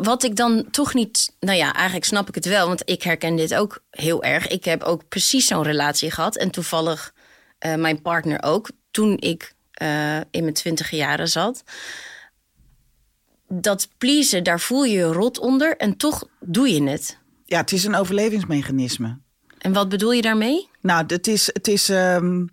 Wat 0.02 0.22
ik 0.22 0.36
dan 0.36 0.70
toch 0.70 0.94
niet. 0.94 1.36
Nou 1.40 1.58
ja, 1.58 1.74
eigenlijk 1.74 2.04
snap 2.04 2.28
ik 2.28 2.34
het 2.34 2.44
wel, 2.44 2.66
want 2.66 2.82
ik 2.84 3.02
herken 3.02 3.36
dit 3.36 3.54
ook 3.54 3.84
heel 3.90 4.22
erg. 4.22 4.46
Ik 4.46 4.64
heb 4.64 4.82
ook 4.82 5.08
precies 5.08 5.46
zo'n 5.46 5.62
relatie 5.62 6.10
gehad. 6.10 6.36
En 6.36 6.50
toevallig 6.50 7.14
uh, 7.66 7.74
mijn 7.74 8.02
partner 8.02 8.42
ook. 8.42 8.68
Toen 8.94 9.16
ik 9.18 9.54
uh, 9.82 10.16
in 10.16 10.42
mijn 10.42 10.54
twintig 10.54 10.90
jaren 10.90 11.28
zat. 11.28 11.64
dat 13.48 13.88
pleasen, 13.98 14.44
daar 14.44 14.60
voel 14.60 14.84
je 14.84 14.96
je 14.96 15.12
rot 15.12 15.38
onder 15.38 15.76
en 15.76 15.96
toch 15.96 16.28
doe 16.40 16.68
je 16.68 16.82
het. 16.82 17.18
Ja, 17.44 17.60
het 17.60 17.72
is 17.72 17.84
een 17.84 17.94
overlevingsmechanisme. 17.94 19.18
En 19.58 19.72
wat 19.72 19.88
bedoel 19.88 20.12
je 20.12 20.22
daarmee? 20.22 20.68
Nou, 20.80 21.04
het 21.06 21.26
is. 21.26 21.46
Het 21.46 21.68
is 21.68 21.88
ehm, 21.88 22.46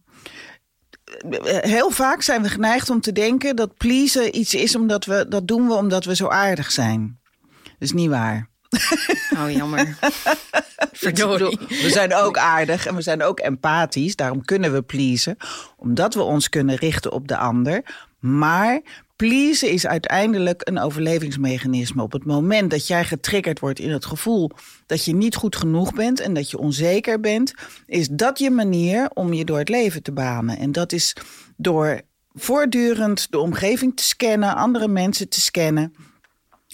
heel 1.45 1.89
vaak 1.89 2.21
zijn 2.21 2.41
we 2.41 2.49
geneigd 2.49 2.89
om 2.89 3.01
te 3.01 3.11
denken 3.11 3.55
dat 3.55 3.77
pleasen 3.77 4.37
iets 4.37 4.53
is 4.53 4.75
omdat 4.75 5.05
we 5.05 5.25
dat 5.29 5.47
doen 5.47 5.67
we 5.67 5.73
omdat 5.73 6.05
we 6.05 6.15
zo 6.15 6.27
aardig 6.27 6.71
zijn. 6.71 7.19
Dat 7.63 7.73
is 7.79 7.91
niet 7.91 8.09
waar. 8.09 8.50
Oh, 9.39 9.51
jammer. 9.51 9.97
Verdorie. 10.91 11.57
We 11.67 11.89
zijn 11.89 12.15
ook 12.15 12.37
aardig 12.37 12.85
en 12.85 12.95
we 12.95 13.01
zijn 13.01 13.23
ook 13.23 13.39
empathisch. 13.39 14.15
Daarom 14.15 14.45
kunnen 14.45 14.73
we 14.73 14.81
pleasen. 14.81 15.37
Omdat 15.77 16.13
we 16.13 16.21
ons 16.21 16.49
kunnen 16.49 16.75
richten 16.75 17.11
op 17.11 17.27
de 17.27 17.37
ander. 17.37 17.81
Maar 18.19 18.81
pleasen 19.15 19.69
is 19.69 19.87
uiteindelijk 19.87 20.61
een 20.63 20.79
overlevingsmechanisme. 20.79 22.03
Op 22.03 22.11
het 22.11 22.25
moment 22.25 22.71
dat 22.71 22.87
jij 22.87 23.03
getriggerd 23.03 23.59
wordt 23.59 23.79
in 23.79 23.91
het 23.91 24.05
gevoel 24.05 24.51
dat 24.85 25.05
je 25.05 25.15
niet 25.15 25.35
goed 25.35 25.55
genoeg 25.55 25.93
bent 25.93 26.19
en 26.19 26.33
dat 26.33 26.51
je 26.51 26.57
onzeker 26.57 27.19
bent, 27.19 27.53
is 27.85 28.07
dat 28.07 28.39
je 28.39 28.49
manier 28.49 29.09
om 29.13 29.33
je 29.33 29.45
door 29.45 29.57
het 29.57 29.69
leven 29.69 30.03
te 30.03 30.11
banen. 30.11 30.57
En 30.57 30.71
dat 30.71 30.91
is 30.91 31.15
door 31.57 32.01
voortdurend 32.33 33.31
de 33.31 33.39
omgeving 33.39 33.95
te 33.95 34.03
scannen, 34.03 34.55
andere 34.55 34.87
mensen 34.87 35.29
te 35.29 35.41
scannen 35.41 35.93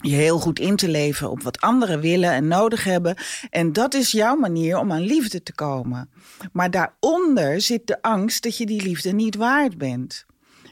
je 0.04 0.16
heel 0.16 0.40
goed 0.40 0.60
in 0.60 0.76
te 0.76 0.88
leven 0.88 1.30
op 1.30 1.44
wat 1.44 1.62
anderen 1.62 2.00
willen 2.00 2.32
en 2.32 2.48
nodig 2.48 2.84
hebben. 2.84 3.16
En 3.50 3.74
dat 3.74 3.94
is 3.94 4.12
jouw 4.12 4.36
manier 4.36 4.78
om 4.78 4.92
aan 4.92 5.02
liefde 5.02 5.44
te 5.44 5.54
komen. 5.54 6.10
Maar 6.52 6.72
daaronder 6.72 7.62
zit 7.62 7.88
de 7.88 8.02
angst 8.02 8.44
dat 8.44 8.58
je 8.58 8.66
die 8.66 8.82
liefde 8.82 9.12
niet 9.12 9.36
waard 9.36 9.78
bent. 9.78 10.26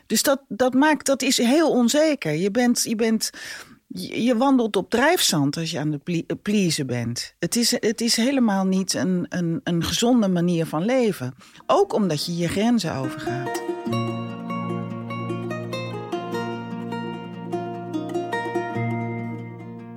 Dus 0.05 0.24
dat, 0.24 0.41
dat 0.48 0.74
maakt, 0.74 1.05
dat 1.05 1.22
is 1.22 1.38
heel 1.38 1.72
onzeker. 1.72 2.32
Je 2.32 2.51
bent, 2.51 2.84
je 2.84 2.96
bent, 2.96 3.29
je 3.88 4.38
wandelt 4.38 4.75
op 4.75 4.89
drijfzand 4.89 5.58
als 5.58 5.72
je 5.72 5.79
aan 5.79 5.91
het 5.91 6.41
pleasen 6.41 6.88
bent. 6.88 7.36
Het 7.39 7.55
is, 7.55 7.72
het 7.72 8.01
is 8.01 8.15
helemaal 8.15 8.65
niet 8.65 8.94
een, 8.94 9.25
een, 9.29 9.62
een 9.63 9.84
gezonde 9.84 10.27
manier 10.27 10.65
van 10.65 10.86
leven. 10.86 11.34
Ook 11.65 11.94
omdat 11.94 12.25
je 12.25 12.38
je 12.38 12.48
grenzen 12.48 12.96
overgaat. 12.96 13.64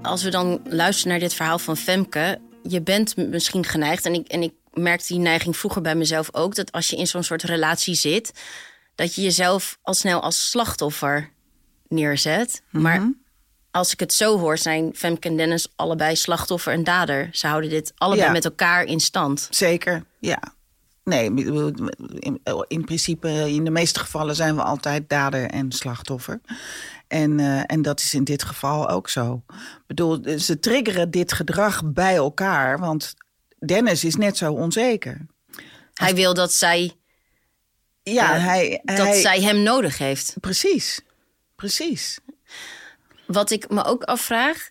Als 0.08 0.22
we 0.22 0.30
dan 0.30 0.60
luisteren 0.64 1.10
naar 1.10 1.20
dit 1.20 1.34
verhaal 1.34 1.58
van 1.58 1.76
Femke, 1.76 2.38
je 2.62 2.82
bent 2.82 3.16
misschien 3.16 3.64
geneigd, 3.64 4.04
en 4.06 4.14
ik, 4.14 4.28
en 4.28 4.42
ik 4.42 4.52
merkte 4.72 5.06
die 5.06 5.18
neiging 5.22 5.56
vroeger 5.56 5.82
bij 5.82 5.94
mezelf 5.94 6.28
ook, 6.32 6.54
dat 6.54 6.72
als 6.72 6.88
je 6.90 6.96
in 6.96 7.06
zo'n 7.06 7.22
soort 7.22 7.42
relatie 7.42 7.94
zit, 7.94 8.32
dat 8.94 9.14
je 9.14 9.22
jezelf 9.22 9.78
al 9.82 9.94
snel 9.94 10.20
als 10.22 10.50
slachtoffer 10.50 11.30
neerzet. 11.88 12.62
Maar 12.70 13.00
Mhm. 13.00 13.10
als 13.70 13.92
ik 13.92 14.00
het 14.00 14.12
zo 14.12 14.38
hoor, 14.38 14.58
zijn 14.58 14.90
Femke 14.94 15.28
en 15.28 15.36
Dennis 15.36 15.72
allebei 15.76 16.16
slachtoffer 16.16 16.72
en 16.72 16.84
dader. 16.84 17.28
Ze 17.32 17.46
houden 17.46 17.70
dit 17.70 17.92
allebei 17.96 18.26
Ja. 18.26 18.32
met 18.32 18.44
elkaar 18.44 18.84
in 18.84 19.00
stand. 19.00 19.46
Zeker, 19.50 20.04
ja. 20.20 20.38
Nee, 21.04 21.24
in, 22.18 22.40
in 22.68 22.84
principe, 22.84 23.28
in 23.50 23.64
de 23.64 23.70
meeste 23.70 24.00
gevallen 24.00 24.34
zijn 24.36 24.54
we 24.56 24.62
altijd 24.62 25.08
dader 25.08 25.50
en 25.50 25.72
slachtoffer. 25.72 26.40
En, 27.08 27.40
eh, 27.40 27.62
en 27.66 27.82
dat 27.82 28.00
is 28.00 28.14
in 28.14 28.24
dit 28.24 28.42
geval 28.42 28.88
ook 28.88 29.08
zo. 29.08 29.42
Ik 29.48 29.86
bedoel, 29.86 30.38
ze 30.38 30.58
triggeren 30.58 31.10
dit 31.10 31.32
gedrag 31.32 31.84
bij 31.84 32.14
elkaar, 32.14 32.78
want 32.78 33.14
Dennis 33.66 34.04
is 34.04 34.16
net 34.16 34.36
zo 34.36 34.52
onzeker. 34.52 35.26
Hij 35.94 36.14
wil 36.14 36.34
dat 36.34 36.52
zij, 36.52 36.92
Ja, 38.02 38.34
eh, 38.36 38.44
hij, 38.44 38.80
dat 38.84 38.96
hij- 38.98 39.20
zij 39.20 39.40
hem 39.42 39.62
nodig 39.62 39.98
heeft. 39.98 40.34
Precies, 40.40 41.00
precies. 41.56 42.18
Wat 43.26 43.50
ik 43.50 43.70
me 43.70 43.84
ook 43.84 44.02
afvraag, 44.02 44.68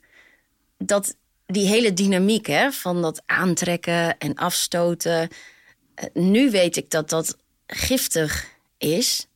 dat 0.77 1.15
die 1.45 1.67
hele 1.67 1.93
dynamiek 1.93 2.45
hè, 2.45 2.71
van 2.71 3.01
dat 3.01 3.21
aantrekken 3.25 4.17
en 4.17 4.35
afstoten. 4.35 5.27
eh, 5.95 6.05
Nu 6.13 6.51
weet 6.51 6.75
ik 6.77 6.89
dat 6.89 7.09
dat 7.09 7.37
giftig 7.67 8.47
is. 8.77 9.27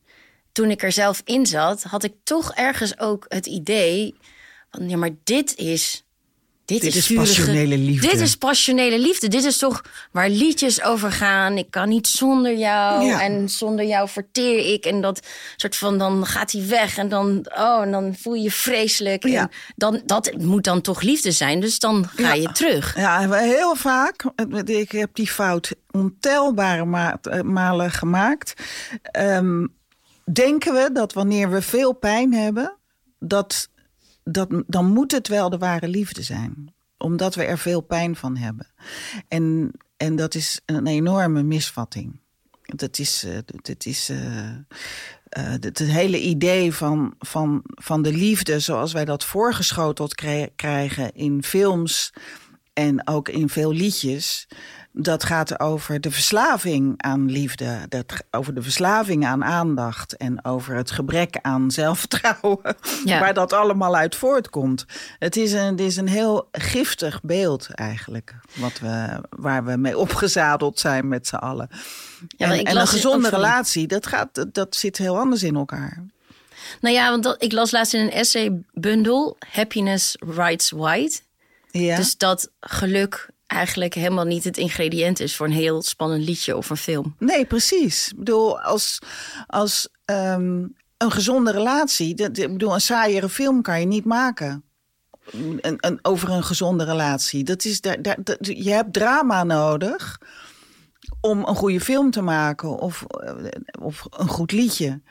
Toen 0.51 0.69
ik 0.71 0.83
er 0.83 0.91
zelf 0.91 1.21
in 1.25 1.45
zat, 1.45 1.83
had 1.83 2.03
ik 2.03 2.13
toch 2.23 2.53
ergens 2.53 2.99
ook 2.99 3.25
het 3.27 3.45
idee 3.45 4.15
van 4.71 4.89
ja, 4.89 4.97
maar 4.97 5.09
dit 5.23 5.55
is. 5.55 6.03
Dit, 6.65 6.81
Dit 6.81 6.95
is 6.95 7.05
vurige- 7.05 7.25
passionele 7.25 7.77
liefde. 7.77 8.07
Dit 8.07 8.19
is 8.19 8.35
passionele 8.35 8.99
liefde. 8.99 9.27
Dit 9.27 9.43
is 9.43 9.57
toch 9.57 9.81
waar 10.11 10.29
liedjes 10.29 10.81
over 10.83 11.11
gaan. 11.11 11.57
Ik 11.57 11.71
kan 11.71 11.89
niet 11.89 12.07
zonder 12.07 12.57
jou. 12.57 13.03
Ja. 13.05 13.21
En 13.21 13.49
zonder 13.49 13.85
jou 13.85 14.09
verteer 14.09 14.73
ik. 14.73 14.85
En 14.85 15.01
dat 15.01 15.27
soort 15.55 15.75
van, 15.75 15.97
dan 15.97 16.25
gaat 16.25 16.51
hij 16.51 16.67
weg. 16.67 16.97
En 16.97 17.09
dan, 17.09 17.45
oh, 17.57 17.81
en 17.81 17.91
dan 17.91 18.15
voel 18.19 18.33
je 18.33 18.41
je 18.41 18.51
vreselijk. 18.51 19.27
Ja. 19.27 19.41
En 19.41 19.49
dan, 19.75 20.01
dat 20.05 20.31
moet 20.37 20.63
dan 20.63 20.81
toch 20.81 21.01
liefde 21.01 21.31
zijn. 21.31 21.59
Dus 21.59 21.79
dan 21.79 22.07
ga 22.15 22.33
je 22.33 22.51
terug. 22.51 22.95
Ja, 22.95 23.33
heel 23.39 23.75
vaak. 23.75 24.23
Ik 24.65 24.91
heb 24.91 25.09
die 25.13 25.27
fout 25.27 25.71
ontelbare 25.91 26.85
ma- 26.85 27.19
malen 27.43 27.91
gemaakt. 27.91 28.53
Ehm, 29.01 29.65
denken 30.33 30.73
we 30.73 30.89
dat 30.93 31.13
wanneer 31.13 31.51
we 31.51 31.61
veel 31.61 31.93
pijn 31.93 32.33
hebben, 32.33 32.77
dat, 33.19 33.69
dat, 34.23 34.63
dan 34.67 34.85
moet 34.85 35.11
het 35.11 35.27
wel 35.27 35.49
de 35.49 35.57
ware 35.57 35.87
liefde 35.87 36.21
zijn. 36.21 36.73
Omdat 36.97 37.35
we 37.35 37.43
er 37.43 37.57
veel 37.57 37.81
pijn 37.81 38.15
van 38.15 38.37
hebben. 38.37 38.67
En, 39.27 39.71
en 39.97 40.15
dat 40.15 40.35
is 40.35 40.61
een 40.65 40.87
enorme 40.87 41.43
misvatting. 41.43 42.19
Dat 42.61 42.99
is, 42.99 43.23
eh, 43.23 43.37
dat 43.45 43.85
is 43.85 44.09
eh, 44.09 44.49
eh, 44.49 44.55
het, 45.59 45.77
hele 45.77 46.21
idee 46.21 46.73
van, 46.73 47.13
van, 47.19 47.61
van 47.65 48.01
de 48.01 48.13
liefde 48.13 48.59
zoals 48.59 48.93
wij 48.93 49.05
dat 49.05 49.25
voorgeschoteld 49.25 50.15
krij- 50.15 50.51
krijgen 50.55 51.13
in 51.13 51.43
films 51.43 52.13
en 52.73 53.07
ook 53.07 53.29
in 53.29 53.49
veel 53.49 53.71
liedjes. 53.71 54.47
Dat 54.93 55.23
gaat 55.23 55.59
over 55.59 56.01
de 56.01 56.11
verslaving 56.11 56.93
aan 56.97 57.31
liefde, 57.31 57.85
dat, 57.89 58.05
over 58.31 58.53
de 58.53 58.61
verslaving 58.61 59.25
aan 59.25 59.43
aandacht 59.43 60.17
en 60.17 60.45
over 60.45 60.75
het 60.75 60.91
gebrek 60.91 61.37
aan 61.41 61.71
zelfvertrouwen, 61.71 62.75
Ja. 63.05 63.19
waar 63.23 63.33
dat 63.33 63.53
allemaal 63.53 63.95
uit 63.95 64.15
voortkomt. 64.15 64.85
Het 65.19 65.35
is 65.35 65.51
een, 65.51 65.65
het 65.65 65.79
is 65.79 65.97
een 65.97 66.07
heel 66.07 66.47
giftig 66.51 67.21
beeld 67.21 67.73
eigenlijk, 67.73 68.35
wat 68.53 68.79
we, 68.79 69.21
waar 69.29 69.65
we 69.65 69.77
mee 69.77 69.97
opgezadeld 69.97 70.79
zijn 70.79 71.07
met 71.07 71.27
z'n 71.27 71.35
allen. 71.35 71.69
Ja, 72.27 72.57
en 72.57 72.77
een 72.77 72.87
gezonde 72.87 73.27
oh, 73.27 73.33
relatie, 73.33 73.87
dat, 73.87 74.07
gaat, 74.07 74.45
dat, 74.53 74.75
zit 74.75 74.97
heel 74.97 75.17
anders 75.17 75.43
in 75.43 75.55
elkaar. 75.55 76.03
Nou 76.81 76.95
ja, 76.95 77.09
want 77.09 77.23
dat, 77.23 77.43
ik 77.43 77.51
las 77.51 77.71
laatst 77.71 77.93
in 77.93 77.99
een 77.99 78.11
essaybundel... 78.11 79.37
Happiness 79.51 80.15
Writes 80.19 80.71
White. 80.71 81.19
Ja. 81.71 81.95
Dus 81.95 82.17
dat 82.17 82.49
geluk 82.59 83.29
eigenlijk 83.51 83.93
helemaal 83.93 84.25
niet 84.25 84.43
het 84.43 84.57
ingrediënt 84.57 85.19
is... 85.19 85.35
voor 85.35 85.45
een 85.45 85.51
heel 85.51 85.81
spannend 85.81 86.23
liedje 86.23 86.57
of 86.57 86.69
een 86.69 86.77
film. 86.77 87.15
Nee, 87.19 87.45
precies. 87.45 88.09
Ik 88.09 88.17
bedoel, 88.17 88.59
als, 88.61 88.99
als 89.47 89.89
ehm, 90.05 90.65
een 90.97 91.11
gezonde 91.11 91.51
relatie. 91.51 92.15
Dat, 92.15 92.37
ik 92.37 92.51
bedoel, 92.51 92.73
een 92.73 92.81
saaiere 92.81 93.29
film 93.29 93.61
kan 93.61 93.79
je 93.79 93.85
niet 93.85 94.05
maken. 94.05 94.63
Een, 95.31 95.77
een, 95.77 95.99
over 96.01 96.29
een 96.29 96.43
gezonde 96.43 96.83
relatie. 96.83 97.43
Dat 97.43 97.65
is, 97.65 97.81
daar, 97.81 98.01
daar, 98.01 98.17
dat- 98.23 98.37
je 98.41 98.69
hebt 98.71 98.93
drama 98.93 99.43
nodig 99.43 100.19
om 101.21 101.39
een 101.45 101.55
goede 101.55 101.79
film 101.79 102.11
te 102.11 102.21
maken 102.21 102.69
of, 102.79 103.03
eh, 103.07 103.33
of 103.81 104.05
een 104.09 104.27
goed 104.27 104.51
liedje. 104.51 105.01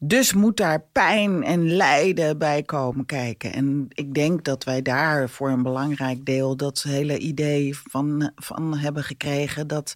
Dus 0.00 0.32
moet 0.32 0.56
daar 0.56 0.84
pijn 0.92 1.44
en 1.44 1.76
lijden 1.76 2.38
bij 2.38 2.62
komen 2.62 3.06
kijken. 3.06 3.52
En 3.52 3.86
ik 3.88 4.14
denk 4.14 4.44
dat 4.44 4.64
wij 4.64 4.82
daar 4.82 5.28
voor 5.28 5.50
een 5.50 5.62
belangrijk 5.62 6.24
deel 6.24 6.56
dat 6.56 6.82
hele 6.82 7.18
idee 7.18 7.78
van, 7.78 8.32
van 8.36 8.78
hebben 8.78 9.04
gekregen 9.04 9.66
dat, 9.66 9.94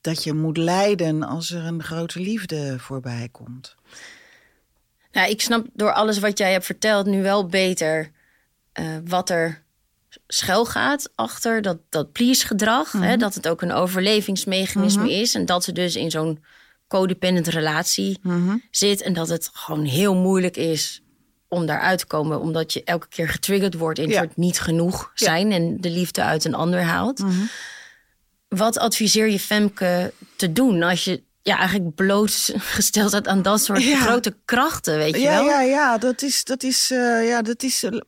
dat 0.00 0.24
je 0.24 0.32
moet 0.32 0.56
lijden 0.56 1.22
als 1.22 1.50
er 1.50 1.64
een 1.64 1.82
grote 1.82 2.20
liefde 2.20 2.78
voorbij 2.78 3.28
komt. 3.32 3.74
Nou, 5.12 5.30
ik 5.30 5.40
snap 5.40 5.66
door 5.72 5.92
alles 5.92 6.18
wat 6.18 6.38
jij 6.38 6.52
hebt 6.52 6.66
verteld 6.66 7.06
nu 7.06 7.22
wel 7.22 7.46
beter 7.46 8.10
eh, 8.72 8.84
wat 9.04 9.30
er 9.30 9.62
schuil 10.26 10.64
gaat 10.66 11.10
achter 11.14 11.62
dat, 11.62 11.78
dat 11.88 12.12
please-gedrag. 12.12 12.92
hè, 12.92 13.16
dat 13.16 13.34
het 13.34 13.48
ook 13.48 13.62
een 13.62 13.72
overlevingsmechanisme 13.72 15.12
is. 15.12 15.34
En 15.34 15.46
dat 15.46 15.64
ze 15.64 15.72
dus 15.72 15.96
in 15.96 16.10
zo'n 16.10 16.44
codependent 16.88 17.46
relatie 17.46 18.20
zit. 18.70 19.02
En 19.02 19.12
dat 19.12 19.28
het 19.28 19.50
gewoon 19.52 19.84
heel 19.84 20.14
moeilijk 20.14 20.56
is 20.56 21.02
om 21.48 21.66
daaruit 21.66 21.98
te 21.98 22.06
komen. 22.06 22.40
Omdat 22.40 22.72
je 22.72 22.84
elke 22.84 23.08
keer 23.08 23.28
getriggerd 23.28 23.74
wordt 23.74 23.98
in 23.98 24.04
het 24.04 24.14
Ja. 24.14 24.20
soort 24.22 24.36
niet 24.36 24.60
genoeg 24.60 25.10
zijn. 25.14 25.52
En 25.52 25.80
de 25.80 25.90
liefde 25.90 26.22
uit 26.22 26.44
een 26.44 26.54
ander 26.54 26.82
haalt. 26.82 27.22
Wat 28.48 28.78
adviseer 28.78 29.28
je 29.30 29.38
Femke 29.38 30.12
te 30.36 30.52
doen 30.52 30.82
als 30.82 31.04
je 31.04 31.22
ja, 31.48 31.58
eigenlijk 31.58 31.94
blootgesteld 31.94 33.08
staat 33.08 33.26
aan 33.28 33.42
dat 33.42 33.60
soort 33.60 33.82
Ja. 33.82 34.00
grote 34.00 34.36
krachten, 34.44 34.96
weet 34.96 35.14
je 35.14 35.20
Ja, 35.20 35.34
wel? 35.34 35.44
ja, 35.44 35.60
ja, 35.60 35.98
dat 35.98 36.22
is, 36.22 36.44
dat 36.44 36.62
is, 36.62 36.90
eh, 36.90 37.28
ja, 37.28 37.42
dat 37.42 37.62
is 37.62 37.82
eh, 37.82 37.98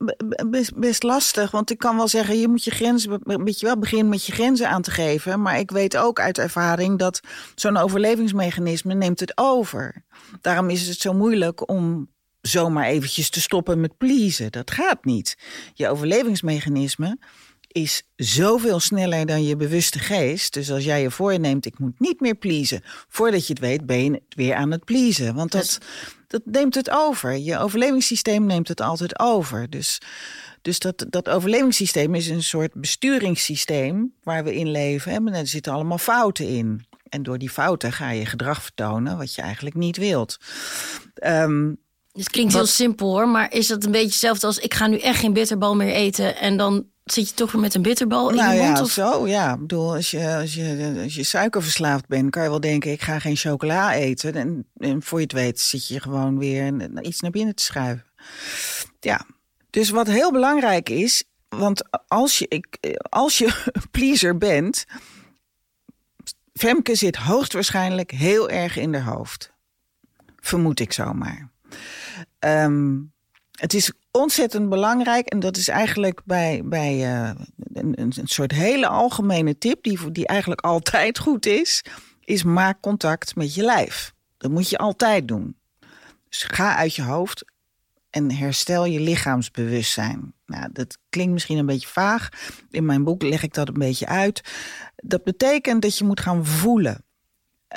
best, 0.49 0.75
best 0.75 1.03
lastig. 1.03 1.51
Want 1.51 1.69
ik 1.71 1.77
kan 1.77 1.95
wel 1.95 2.07
zeggen, 2.07 2.39
je 2.39 2.47
moet 2.47 2.63
je 2.63 2.71
grenzen, 2.71 3.19
een 3.23 3.43
beetje 3.43 3.65
wel 3.65 3.77
beginnen 3.79 4.09
met 4.09 4.25
je 4.25 4.31
grenzen 4.31 4.69
aan 4.69 4.81
te 4.81 4.91
geven. 4.91 5.41
Maar 5.41 5.59
ik 5.59 5.71
weet 5.71 5.97
ook 5.97 6.19
uit 6.19 6.37
ervaring 6.37 6.99
dat 6.99 7.19
zo'n 7.55 7.77
overlevingsmechanisme 7.77 8.93
neemt 8.93 9.19
het 9.19 9.31
over. 9.37 10.03
Daarom 10.41 10.69
is 10.69 10.87
het 10.87 10.99
zo 10.99 11.13
moeilijk 11.13 11.69
om 11.69 12.09
zomaar 12.41 12.85
eventjes 12.85 13.29
te 13.29 13.41
stoppen 13.41 13.79
met 13.81 13.97
pleasen. 13.97 14.51
Dat 14.51 14.71
gaat 14.71 15.05
niet. 15.05 15.37
Je 15.73 15.89
overlevingsmechanisme 15.89 17.17
is 17.71 18.03
zoveel 18.15 18.79
sneller 18.79 19.25
dan 19.25 19.43
je 19.43 19.55
bewuste 19.55 19.99
geest. 19.99 20.53
Dus 20.53 20.71
als 20.71 20.83
jij 20.83 21.01
je 21.01 21.11
voorneemt, 21.11 21.65
ik 21.65 21.79
moet 21.79 21.99
niet 21.99 22.19
meer 22.19 22.35
pleasen. 22.35 22.81
Voordat 23.07 23.47
je 23.47 23.53
het 23.53 23.61
weet, 23.61 23.85
ben 23.85 24.03
je 24.03 24.21
weer 24.29 24.55
aan 24.55 24.71
het 24.71 24.85
pleasen. 24.85 25.35
Want 25.35 25.51
dat, 25.51 25.77
dat 26.27 26.41
neemt 26.45 26.75
het 26.75 26.89
over. 26.89 27.37
Je 27.37 27.57
overlevingssysteem 27.57 28.45
neemt 28.45 28.67
het 28.67 28.81
altijd 28.81 29.19
over. 29.19 29.69
Dus, 29.69 30.01
dus 30.61 30.79
dat, 30.79 31.05
dat 31.09 31.29
overlevingssysteem 31.29 32.15
is 32.15 32.27
een 32.27 32.43
soort 32.43 32.73
besturingssysteem 32.73 34.13
waar 34.23 34.43
we 34.43 34.55
in 34.55 34.71
leven. 34.71 35.11
En 35.11 35.33
er 35.33 35.47
zitten 35.47 35.73
allemaal 35.73 35.97
fouten 35.97 36.47
in. 36.47 36.85
En 37.09 37.23
door 37.23 37.37
die 37.37 37.49
fouten 37.49 37.91
ga 37.91 38.09
je 38.11 38.25
gedrag 38.25 38.61
vertonen 38.61 39.17
wat 39.17 39.35
je 39.35 39.41
eigenlijk 39.41 39.75
niet 39.75 39.97
wilt. 39.97 40.37
Um, 41.23 41.77
het 42.11 42.29
klinkt 42.29 42.53
heel 42.53 42.65
simpel 42.65 43.11
hoor, 43.11 43.27
maar 43.27 43.53
is 43.53 43.67
dat 43.67 43.83
een 43.83 43.91
beetje 43.91 44.07
hetzelfde 44.07 44.47
als 44.47 44.57
ik 44.57 44.73
ga 44.73 44.87
nu 44.87 44.97
echt 44.97 45.19
geen 45.19 45.33
bitterbal 45.33 45.75
meer 45.75 45.93
eten 45.93 46.37
en 46.37 46.57
dan 46.57 46.85
zit 47.13 47.29
je 47.29 47.35
toch 47.35 47.51
weer 47.51 47.61
met 47.61 47.73
een 47.73 47.81
bitterbal 47.81 48.29
in 48.29 48.35
nou 48.35 48.53
je 48.53 48.61
mond? 48.61 48.77
Ja, 48.77 48.83
of? 48.83 48.91
zo 48.91 49.27
ja. 49.27 49.53
Ik 49.53 49.59
bedoel, 49.59 49.93
als 49.95 50.11
je, 50.11 50.35
als, 50.35 50.53
je, 50.53 50.99
als 51.03 51.15
je 51.15 51.23
suikerverslaafd 51.23 52.07
bent, 52.07 52.29
kan 52.29 52.43
je 52.43 52.49
wel 52.49 52.59
denken 52.59 52.91
ik 52.91 53.01
ga 53.01 53.19
geen 53.19 53.35
chocola 53.35 53.93
eten. 53.93 54.33
En, 54.33 54.67
en 54.77 55.03
voor 55.03 55.17
je 55.17 55.23
het 55.23 55.33
weet 55.33 55.59
zit 55.59 55.87
je 55.87 55.99
gewoon 55.99 56.37
weer 56.37 56.73
iets 57.01 57.19
naar 57.19 57.31
binnen 57.31 57.55
te 57.55 57.63
schuiven. 57.63 58.05
Ja, 58.99 59.25
dus 59.69 59.89
wat 59.89 60.07
heel 60.07 60.31
belangrijk 60.31 60.89
is, 60.89 61.23
want 61.49 61.83
als 62.07 62.39
je, 62.39 62.45
ik, 62.47 62.97
als 63.09 63.37
je 63.37 63.71
pleaser 63.91 64.37
bent, 64.37 64.85
Femke 66.53 66.95
zit 66.95 67.15
hoogstwaarschijnlijk 67.15 68.11
heel 68.11 68.49
erg 68.49 68.77
in 68.77 68.93
haar 68.93 69.13
hoofd. 69.13 69.51
Vermoed 70.39 70.79
ik 70.79 70.93
zomaar. 70.93 71.49
Um, 72.39 73.13
het 73.51 73.73
is 73.73 73.91
ontzettend 74.11 74.69
belangrijk 74.69 75.27
en 75.27 75.39
dat 75.39 75.57
is 75.57 75.67
eigenlijk 75.67 76.21
bij, 76.25 76.61
bij 76.63 76.95
uh, 76.95 77.31
een, 77.73 78.01
een, 78.01 78.13
soort 78.23 78.51
hele 78.51 78.87
algemene 78.87 79.57
tip, 79.57 79.83
die, 79.83 80.11
die 80.11 80.27
eigenlijk 80.27 80.61
altijd 80.61 81.19
goed 81.25 81.45
is, 81.45 81.83
is 82.23 82.43
maak 82.43 82.81
contact 82.81 83.35
met 83.35 83.55
je 83.55 83.63
lijf. 83.63 84.13
Dat 84.37 84.51
moet 84.51 84.69
je 84.69 84.77
altijd 84.77 85.27
doen. 85.27 85.55
Dus 86.29 86.43
ga 86.43 86.75
uit 86.75 86.95
je 86.95 87.01
hoofd 87.01 87.45
en 88.09 88.31
herstel 88.31 88.85
je 88.85 88.99
lichaamsbewustzijn. 88.99 90.33
Nou, 90.45 90.69
dat 90.71 90.97
klinkt 91.09 91.33
misschien 91.33 91.57
een 91.57 91.65
beetje 91.65 91.87
vaag. 91.87 92.29
In 92.69 92.85
mijn 92.85 93.03
boek 93.03 93.21
leg 93.21 93.43
ik 93.43 93.53
dat 93.53 93.67
een 93.67 93.73
beetje 93.73 94.05
uit. 94.05 94.41
Dat 94.95 95.23
betekent 95.23 95.81
dat 95.81 95.97
je 95.97 96.03
moet 96.03 96.19
gaan 96.19 96.45
voelen. 96.45 97.03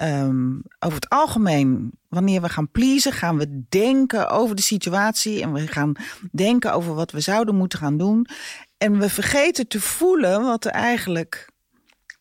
Um, 0.03 0.63
over 0.79 0.95
het 0.95 1.09
algemeen, 1.09 1.93
wanneer 2.09 2.41
we 2.41 2.49
gaan 2.49 2.71
pleasen, 2.71 3.13
gaan 3.13 3.39
we 3.39 3.65
denken 3.69 4.29
over 4.29 4.57
de 4.57 4.63
situatie 4.63 5.43
en 5.43 5.53
we 5.53 5.67
gaan 5.67 5.93
denken 6.33 6.73
over 6.73 6.95
wat 6.95 7.11
we 7.11 7.21
zouden 7.21 7.55
moeten 7.55 7.79
gaan 7.79 7.99
doen. 7.99 8.27
En 8.79 8.99
we 8.99 9.09
vergeten 9.09 9.69
te 9.69 9.81
voelen 9.81 10.43
wat, 10.43 10.65
er 10.65 10.71
eigenlijk, 10.71 11.49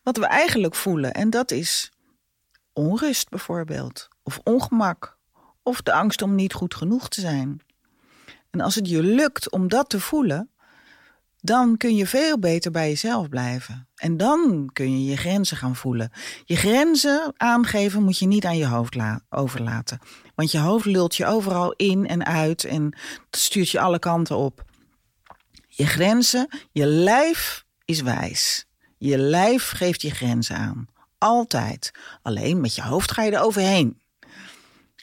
wat 0.02 0.16
we 0.16 0.26
eigenlijk 0.26 0.74
voelen. 0.74 1.12
En 1.12 1.30
dat 1.30 1.50
is 1.50 1.92
onrust 2.72 3.28
bijvoorbeeld, 3.28 4.08
of 4.22 4.40
ongemak, 4.44 5.18
of 5.62 5.82
de 5.82 5.92
angst 5.92 6.22
om 6.22 6.34
niet 6.34 6.52
goed 6.52 6.74
genoeg 6.74 7.08
te 7.08 7.20
zijn. 7.20 7.60
En 8.50 8.60
als 8.60 8.74
het 8.74 8.88
je 8.88 9.02
lukt 9.02 9.50
om 9.50 9.68
dat 9.68 9.88
te 9.88 10.00
voelen, 10.00 10.50
dan 11.44 11.76
kun 11.76 11.96
je 11.96 12.06
veel 12.06 12.38
beter 12.38 12.70
bij 12.70 12.88
jezelf 12.88 13.28
blijven. 13.28 13.88
En 13.94 14.16
dan 14.16 14.70
kun 14.72 15.00
je 15.00 15.10
je 15.10 15.16
grenzen 15.16 15.56
gaan 15.56 15.76
voelen. 15.76 16.10
Je 16.44 16.56
grenzen 16.56 17.32
aangeven 17.36 18.02
moet 18.02 18.18
je 18.18 18.26
niet 18.26 18.44
aan 18.44 18.56
je 18.56 18.66
hoofd 18.66 18.96
overlaten. 19.28 19.98
Want 20.34 20.50
je 20.50 20.58
hoofd 20.58 20.84
lult 20.84 21.16
je 21.16 21.26
overal 21.26 21.72
in 21.72 22.06
en 22.06 22.24
uit 22.24 22.64
en 22.64 22.98
stuurt 23.30 23.70
je 23.70 23.80
alle 23.80 23.98
kanten 23.98 24.36
op. 24.36 24.64
Je 25.68 25.86
grenzen, 25.86 26.48
je 26.72 26.86
lijf 26.86 27.64
is 27.84 28.00
wijs. 28.00 28.66
Je 28.98 29.18
lijf 29.18 29.70
geeft 29.70 30.02
je 30.02 30.10
grenzen 30.10 30.56
aan. 30.56 30.86
Altijd. 31.18 31.90
Alleen 32.22 32.60
met 32.60 32.74
je 32.74 32.82
hoofd 32.82 33.12
ga 33.12 33.22
je 33.22 33.30
er 33.30 33.42
overheen. 33.42 34.00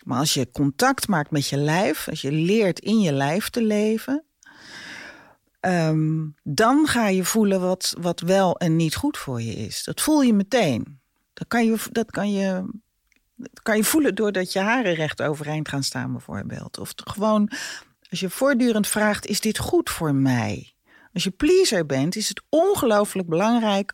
Maar 0.04 0.20
als 0.20 0.34
je 0.34 0.52
contact 0.52 1.08
maakt 1.08 1.32
met 1.32 1.48
je 1.48 1.58
lijf, 1.58 2.10
als 2.10 2.22
je 2.22 2.32
leert 2.32 2.80
in 2.80 3.00
je 3.00 3.12
lijf 3.12 3.50
te 3.50 3.64
leven, 3.64 4.26
Um, 5.62 6.36
dan 6.44 6.88
ga 6.88 7.08
je 7.08 7.24
voelen 7.24 7.62
wat, 7.62 7.96
wat 8.00 8.20
wel 8.20 8.58
en 8.58 8.76
niet 8.76 8.96
goed 8.96 9.18
voor 9.18 9.42
je 9.42 9.54
is. 9.54 9.84
Dat 9.84 10.02
voel 10.02 10.22
je 10.22 10.34
meteen. 10.34 11.00
Dat 11.34 11.48
kan 11.48 11.66
je, 11.66 11.78
dat 11.92 12.12
kan 12.12 12.32
je, 12.32 12.70
kan 13.64 13.78
je 13.78 13.84
voelen 13.84 14.16
doordat 14.16 14.54
je 14.54 14.60
haren 14.60 14.94
recht 14.94 15.22
overeind 15.22 15.70
gaan 15.70 15.84
staan, 15.84 16.12
bijvoorbeeld. 16.12 16.80
Of 16.80 16.92
gewoon 16.96 17.52
als 18.10 18.20
je 18.20 18.30
voortdurend 18.30 18.88
vraagt: 18.88 19.26
is 19.26 19.40
dit 19.40 19.58
goed 19.58 19.90
voor 19.90 20.16
mij? 20.16 20.74
Als 21.14 21.24
je 21.24 21.32
pleaser 21.32 21.86
bent, 21.86 22.16
is 22.16 22.30
het 22.30 22.42
ongelooflijk 22.50 23.28
belangrijk 23.28 23.94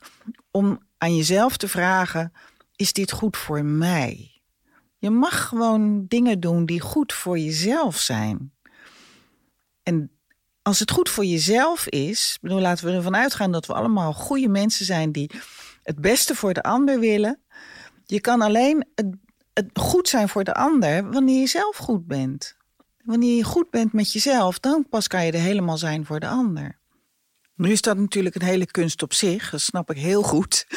om 0.52 0.80
aan 0.98 1.16
jezelf 1.16 1.58
te 1.58 1.68
vragen: 1.68 2.34
is 2.76 2.94
dit 2.94 3.12
goed 3.12 3.38
voor 3.38 3.66
mij? 3.66 4.42
Je 4.98 5.10
mag 5.10 5.48
gewoon 5.48 6.06
dingen 6.08 6.40
doen 6.40 6.66
die 6.66 6.80
goed 6.80 7.14
voor 7.14 7.40
jezelf 7.40 7.98
zijn. 7.98 8.54
En 9.84 10.17
als 10.68 10.80
het 10.80 10.92
goed 10.92 11.10
voor 11.10 11.26
jezelf 11.26 11.88
is, 11.88 12.38
bedoel, 12.42 12.60
laten 12.60 12.86
we 12.86 12.92
ervan 12.92 13.16
uitgaan 13.16 13.52
dat 13.52 13.66
we 13.66 13.74
allemaal 13.74 14.14
goede 14.14 14.48
mensen 14.48 14.86
zijn 14.86 15.12
die 15.12 15.32
het 15.84 16.02
beste 16.02 16.36
voor 16.36 16.54
de 16.54 16.64
ander 16.64 17.00
willen. 17.00 17.40
Je 18.06 18.22
kan 18.22 18.42
alleen 18.42 18.86
het, 18.96 19.06
het 19.54 19.70
goed 19.74 20.10
zijn 20.10 20.30
voor 20.30 20.44
de 20.44 20.54
ander 20.54 21.12
wanneer 21.12 21.40
je 21.40 21.48
zelf 21.48 21.78
goed 21.78 22.08
bent. 22.08 22.56
Wanneer 23.04 23.36
je 23.36 23.44
goed 23.44 23.70
bent 23.70 23.94
met 23.94 24.14
jezelf, 24.14 24.60
dan 24.60 24.90
pas 24.90 25.08
kan 25.08 25.26
je 25.26 25.32
er 25.32 25.40
helemaal 25.40 25.78
zijn 25.78 26.06
voor 26.06 26.20
de 26.20 26.28
ander. 26.28 26.80
Nu 27.56 27.72
is 27.72 27.82
dat 27.82 27.98
natuurlijk 27.98 28.36
een 28.36 28.42
hele 28.42 28.66
kunst 28.66 29.02
op 29.02 29.14
zich, 29.14 29.50
dat 29.50 29.62
snap 29.62 29.90
ik 29.92 29.98
heel 29.98 30.22
goed. 30.22 30.68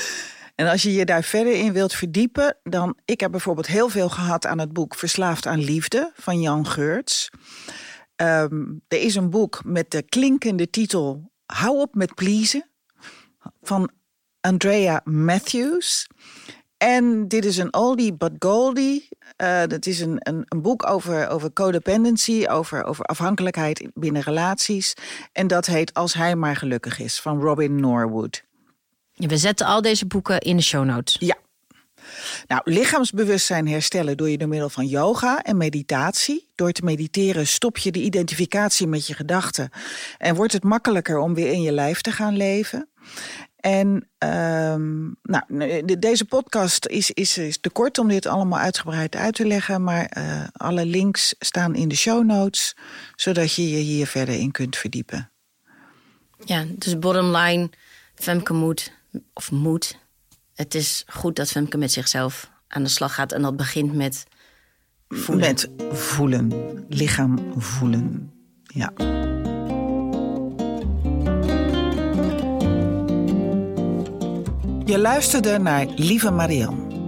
En 0.54 0.68
als 0.68 0.82
je 0.82 0.92
je 0.92 1.04
daar 1.04 1.22
verder 1.22 1.52
in 1.52 1.72
wilt 1.72 1.94
verdiepen, 1.94 2.56
dan. 2.62 2.98
Ik 3.04 3.20
heb 3.20 3.30
bijvoorbeeld 3.30 3.66
heel 3.66 3.88
veel 3.88 4.08
gehad 4.08 4.46
aan 4.46 4.58
het 4.58 4.72
boek 4.72 4.94
Verslaafd 4.94 5.46
aan 5.46 5.64
Liefde 5.64 6.12
van 6.14 6.40
Jan 6.40 6.66
Geurts. 6.66 7.30
Um, 8.22 8.82
er 8.88 9.00
is 9.00 9.14
een 9.14 9.30
boek 9.30 9.60
met 9.64 9.90
de 9.90 10.02
klinkende 10.02 10.70
titel 10.70 11.32
Hou 11.46 11.78
op 11.78 11.94
met 11.94 12.14
pleasen 12.14 12.70
van 13.62 13.90
Andrea 14.40 15.00
Matthews. 15.04 16.06
En 16.76 17.28
dit 17.28 17.44
is 17.44 17.56
een 17.56 17.74
oldie 17.74 18.14
but 18.14 18.32
goldie. 18.38 19.08
Uh, 19.42 19.62
dat 19.66 19.86
is 19.86 20.00
een, 20.00 20.16
een, 20.18 20.44
een, 20.48 20.62
boek 20.62 20.88
over, 20.88 21.28
over 21.28 21.52
codependency, 21.52 22.46
over, 22.48 22.84
over 22.84 23.04
afhankelijkheid 23.04 23.90
binnen 23.94 24.22
relaties. 24.22 24.94
En 25.32 25.46
dat 25.46 25.66
heet 25.66 25.94
Als 25.94 26.14
hij 26.14 26.36
maar 26.36 26.56
gelukkig 26.56 26.98
is, 26.98 27.20
van 27.20 27.40
Robin 27.40 27.80
Norwood. 27.80 28.44
We 29.12 29.36
zetten 29.36 29.66
al 29.66 29.82
deze 29.82 30.06
boeken 30.06 30.38
in 30.38 30.56
de 30.56 30.62
show 30.62 30.84
notes. 30.84 31.16
Ja, 31.18 31.36
nou, 32.46 32.60
lichaamsbewustzijn 32.64 33.68
herstellen 33.68 34.16
doe 34.16 34.30
je 34.30 34.38
door 34.38 34.48
middel 34.48 34.68
van 34.68 34.86
yoga 34.86 35.42
en 35.42 35.56
meditatie. 35.56 36.48
Door 36.54 36.72
te 36.72 36.84
mediteren 36.84 37.46
stop 37.46 37.78
je 37.78 37.92
de 37.92 38.02
identificatie 38.02 38.86
met 38.86 39.06
je 39.06 39.14
gedachten 39.14 39.70
en 40.18 40.34
wordt 40.34 40.52
het 40.52 40.64
makkelijker 40.64 41.18
om 41.18 41.34
weer 41.34 41.52
in 41.52 41.62
je 41.62 41.72
lijf 41.72 42.00
te 42.00 42.12
gaan 42.12 42.36
leven. 42.36 42.88
En 43.56 44.08
um, 44.18 45.16
nou, 45.22 45.84
deze 45.98 46.24
podcast 46.24 46.86
is, 46.86 47.10
is, 47.10 47.38
is 47.38 47.58
te 47.58 47.70
kort 47.70 47.98
om 47.98 48.08
dit 48.08 48.26
allemaal 48.26 48.58
uitgebreid 48.58 49.16
uit 49.16 49.34
te 49.34 49.46
leggen, 49.46 49.84
maar 49.84 50.16
uh, 50.18 50.44
alle 50.52 50.86
links 50.86 51.34
staan 51.38 51.74
in 51.74 51.88
de 51.88 51.96
show 51.96 52.24
notes, 52.24 52.76
zodat 53.14 53.54
je 53.54 53.70
je 53.70 53.76
hier 53.76 54.06
verder 54.06 54.34
in 54.34 54.50
kunt 54.50 54.76
verdiepen. 54.76 55.30
Ja, 56.44 56.64
dus 56.68 56.98
bottom 56.98 57.36
line, 57.36 57.70
Femke 58.14 58.52
moet, 58.52 58.92
of 59.32 59.50
moet, 59.50 59.98
het 60.60 60.74
is 60.74 61.04
goed 61.06 61.36
dat 61.36 61.50
Femke 61.50 61.76
met 61.76 61.92
zichzelf 61.92 62.50
aan 62.68 62.82
de 62.82 62.88
slag 62.88 63.14
gaat. 63.14 63.32
En 63.32 63.42
dat 63.42 63.56
begint 63.56 63.94
met 63.94 64.24
voelen. 65.08 65.46
Met 65.46 65.70
voelen. 65.92 66.52
Lichaam 66.88 67.38
voelen. 67.56 68.32
Ja. 68.62 68.92
Je 74.84 74.98
luisterde 74.98 75.58
naar 75.58 75.86
Lieve 75.86 76.30
Marianne. 76.30 76.98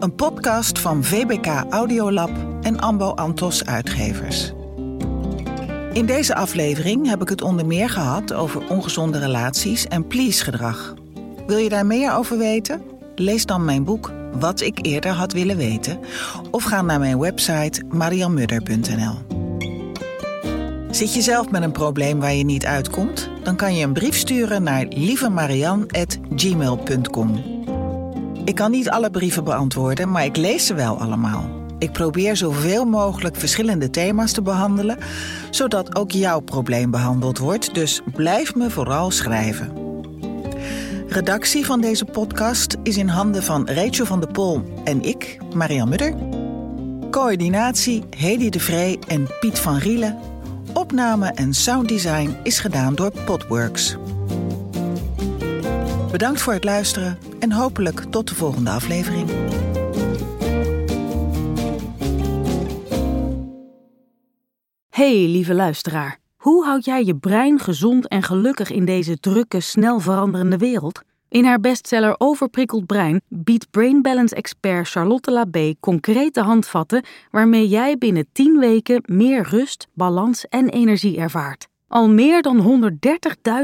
Een 0.00 0.14
podcast 0.14 0.78
van 0.78 1.04
VBK 1.04 1.46
Audiolab 1.70 2.30
en 2.62 2.80
Ambo 2.80 3.10
Antos 3.10 3.64
Uitgevers. 3.64 4.52
In 5.92 6.06
deze 6.06 6.34
aflevering 6.34 7.08
heb 7.08 7.22
ik 7.22 7.28
het 7.28 7.42
onder 7.42 7.66
meer 7.66 7.90
gehad 7.90 8.32
over 8.32 8.68
ongezonde 8.68 9.18
relaties 9.18 9.86
en 9.86 10.06
please-gedrag. 10.06 10.94
Wil 11.46 11.58
je 11.58 11.68
daar 11.68 11.86
meer 11.86 12.12
over 12.12 12.38
weten? 12.38 12.87
Lees 13.18 13.46
dan 13.46 13.64
mijn 13.64 13.84
boek 13.84 14.12
Wat 14.32 14.60
ik 14.60 14.78
eerder 14.82 15.10
had 15.10 15.32
willen 15.32 15.56
weten 15.56 15.98
of 16.50 16.64
ga 16.64 16.82
naar 16.82 16.98
mijn 16.98 17.18
website 17.18 17.82
marianmudder.nl. 17.88 19.14
Zit 20.90 21.14
je 21.14 21.20
zelf 21.20 21.50
met 21.50 21.62
een 21.62 21.72
probleem 21.72 22.20
waar 22.20 22.34
je 22.34 22.44
niet 22.44 22.66
uitkomt? 22.66 23.30
Dan 23.42 23.56
kan 23.56 23.76
je 23.76 23.84
een 23.84 23.92
brief 23.92 24.16
sturen 24.16 24.62
naar 24.62 24.86
lievemarian.gmail.com. 24.88 27.56
Ik 28.44 28.54
kan 28.54 28.70
niet 28.70 28.90
alle 28.90 29.10
brieven 29.10 29.44
beantwoorden, 29.44 30.10
maar 30.10 30.24
ik 30.24 30.36
lees 30.36 30.66
ze 30.66 30.74
wel 30.74 31.00
allemaal. 31.00 31.50
Ik 31.78 31.92
probeer 31.92 32.36
zoveel 32.36 32.84
mogelijk 32.84 33.36
verschillende 33.36 33.90
thema's 33.90 34.32
te 34.32 34.42
behandelen, 34.42 34.98
zodat 35.50 35.96
ook 35.96 36.10
jouw 36.10 36.40
probleem 36.40 36.90
behandeld 36.90 37.38
wordt. 37.38 37.74
Dus 37.74 38.00
blijf 38.14 38.54
me 38.54 38.70
vooral 38.70 39.10
schrijven. 39.10 39.87
Redactie 41.08 41.66
van 41.66 41.80
deze 41.80 42.04
podcast 42.04 42.76
is 42.82 42.96
in 42.96 43.08
handen 43.08 43.42
van 43.42 43.68
Rachel 43.68 44.06
van 44.06 44.20
der 44.20 44.32
Pol 44.32 44.62
en 44.84 45.02
ik, 45.02 45.38
Marian 45.54 45.88
Mudder. 45.88 46.14
Coördinatie 47.10 48.04
Hedy 48.16 48.48
de 48.48 48.60
Vree 48.60 48.98
en 49.06 49.28
Piet 49.40 49.58
van 49.58 49.76
Rielen. 49.78 50.18
Opname 50.72 51.26
en 51.26 51.54
sounddesign 51.54 52.36
is 52.42 52.60
gedaan 52.60 52.94
door 52.94 53.12
Podworks. 53.24 53.96
Bedankt 56.10 56.40
voor 56.40 56.52
het 56.52 56.64
luisteren 56.64 57.18
en 57.38 57.52
hopelijk 57.52 58.00
tot 58.10 58.28
de 58.28 58.34
volgende 58.34 58.70
aflevering. 58.70 59.30
Hey, 64.88 65.26
lieve 65.26 65.54
luisteraar. 65.54 66.27
Hoe 66.48 66.64
houd 66.64 66.84
jij 66.84 67.04
je 67.04 67.16
brein 67.16 67.58
gezond 67.58 68.08
en 68.08 68.22
gelukkig 68.22 68.70
in 68.70 68.84
deze 68.84 69.20
drukke, 69.20 69.60
snel 69.60 70.00
veranderende 70.00 70.56
wereld? 70.56 71.02
In 71.28 71.44
haar 71.44 71.60
bestseller 71.60 72.14
Overprikkeld 72.18 72.86
Brein 72.86 73.20
biedt 73.28 73.70
Brain 73.70 74.02
Balance 74.02 74.34
expert 74.34 74.88
Charlotte 74.88 75.30
Labé 75.30 75.74
concrete 75.80 76.40
handvatten 76.40 77.04
waarmee 77.30 77.68
jij 77.68 77.98
binnen 77.98 78.26
10 78.32 78.58
weken 78.58 79.02
meer 79.04 79.42
rust, 79.48 79.88
balans 79.94 80.46
en 80.48 80.68
energie 80.68 81.16
ervaart. 81.16 81.68
Al 81.88 82.08
meer 82.08 82.42
dan 82.42 82.90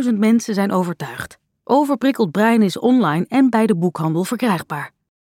130.000 0.04 0.14
mensen 0.14 0.54
zijn 0.54 0.72
overtuigd. 0.72 1.38
Overprikkeld 1.64 2.30
Brein 2.30 2.62
is 2.62 2.78
online 2.78 3.26
en 3.28 3.50
bij 3.50 3.66
de 3.66 3.76
boekhandel 3.76 4.24
verkrijgbaar. 4.24 4.93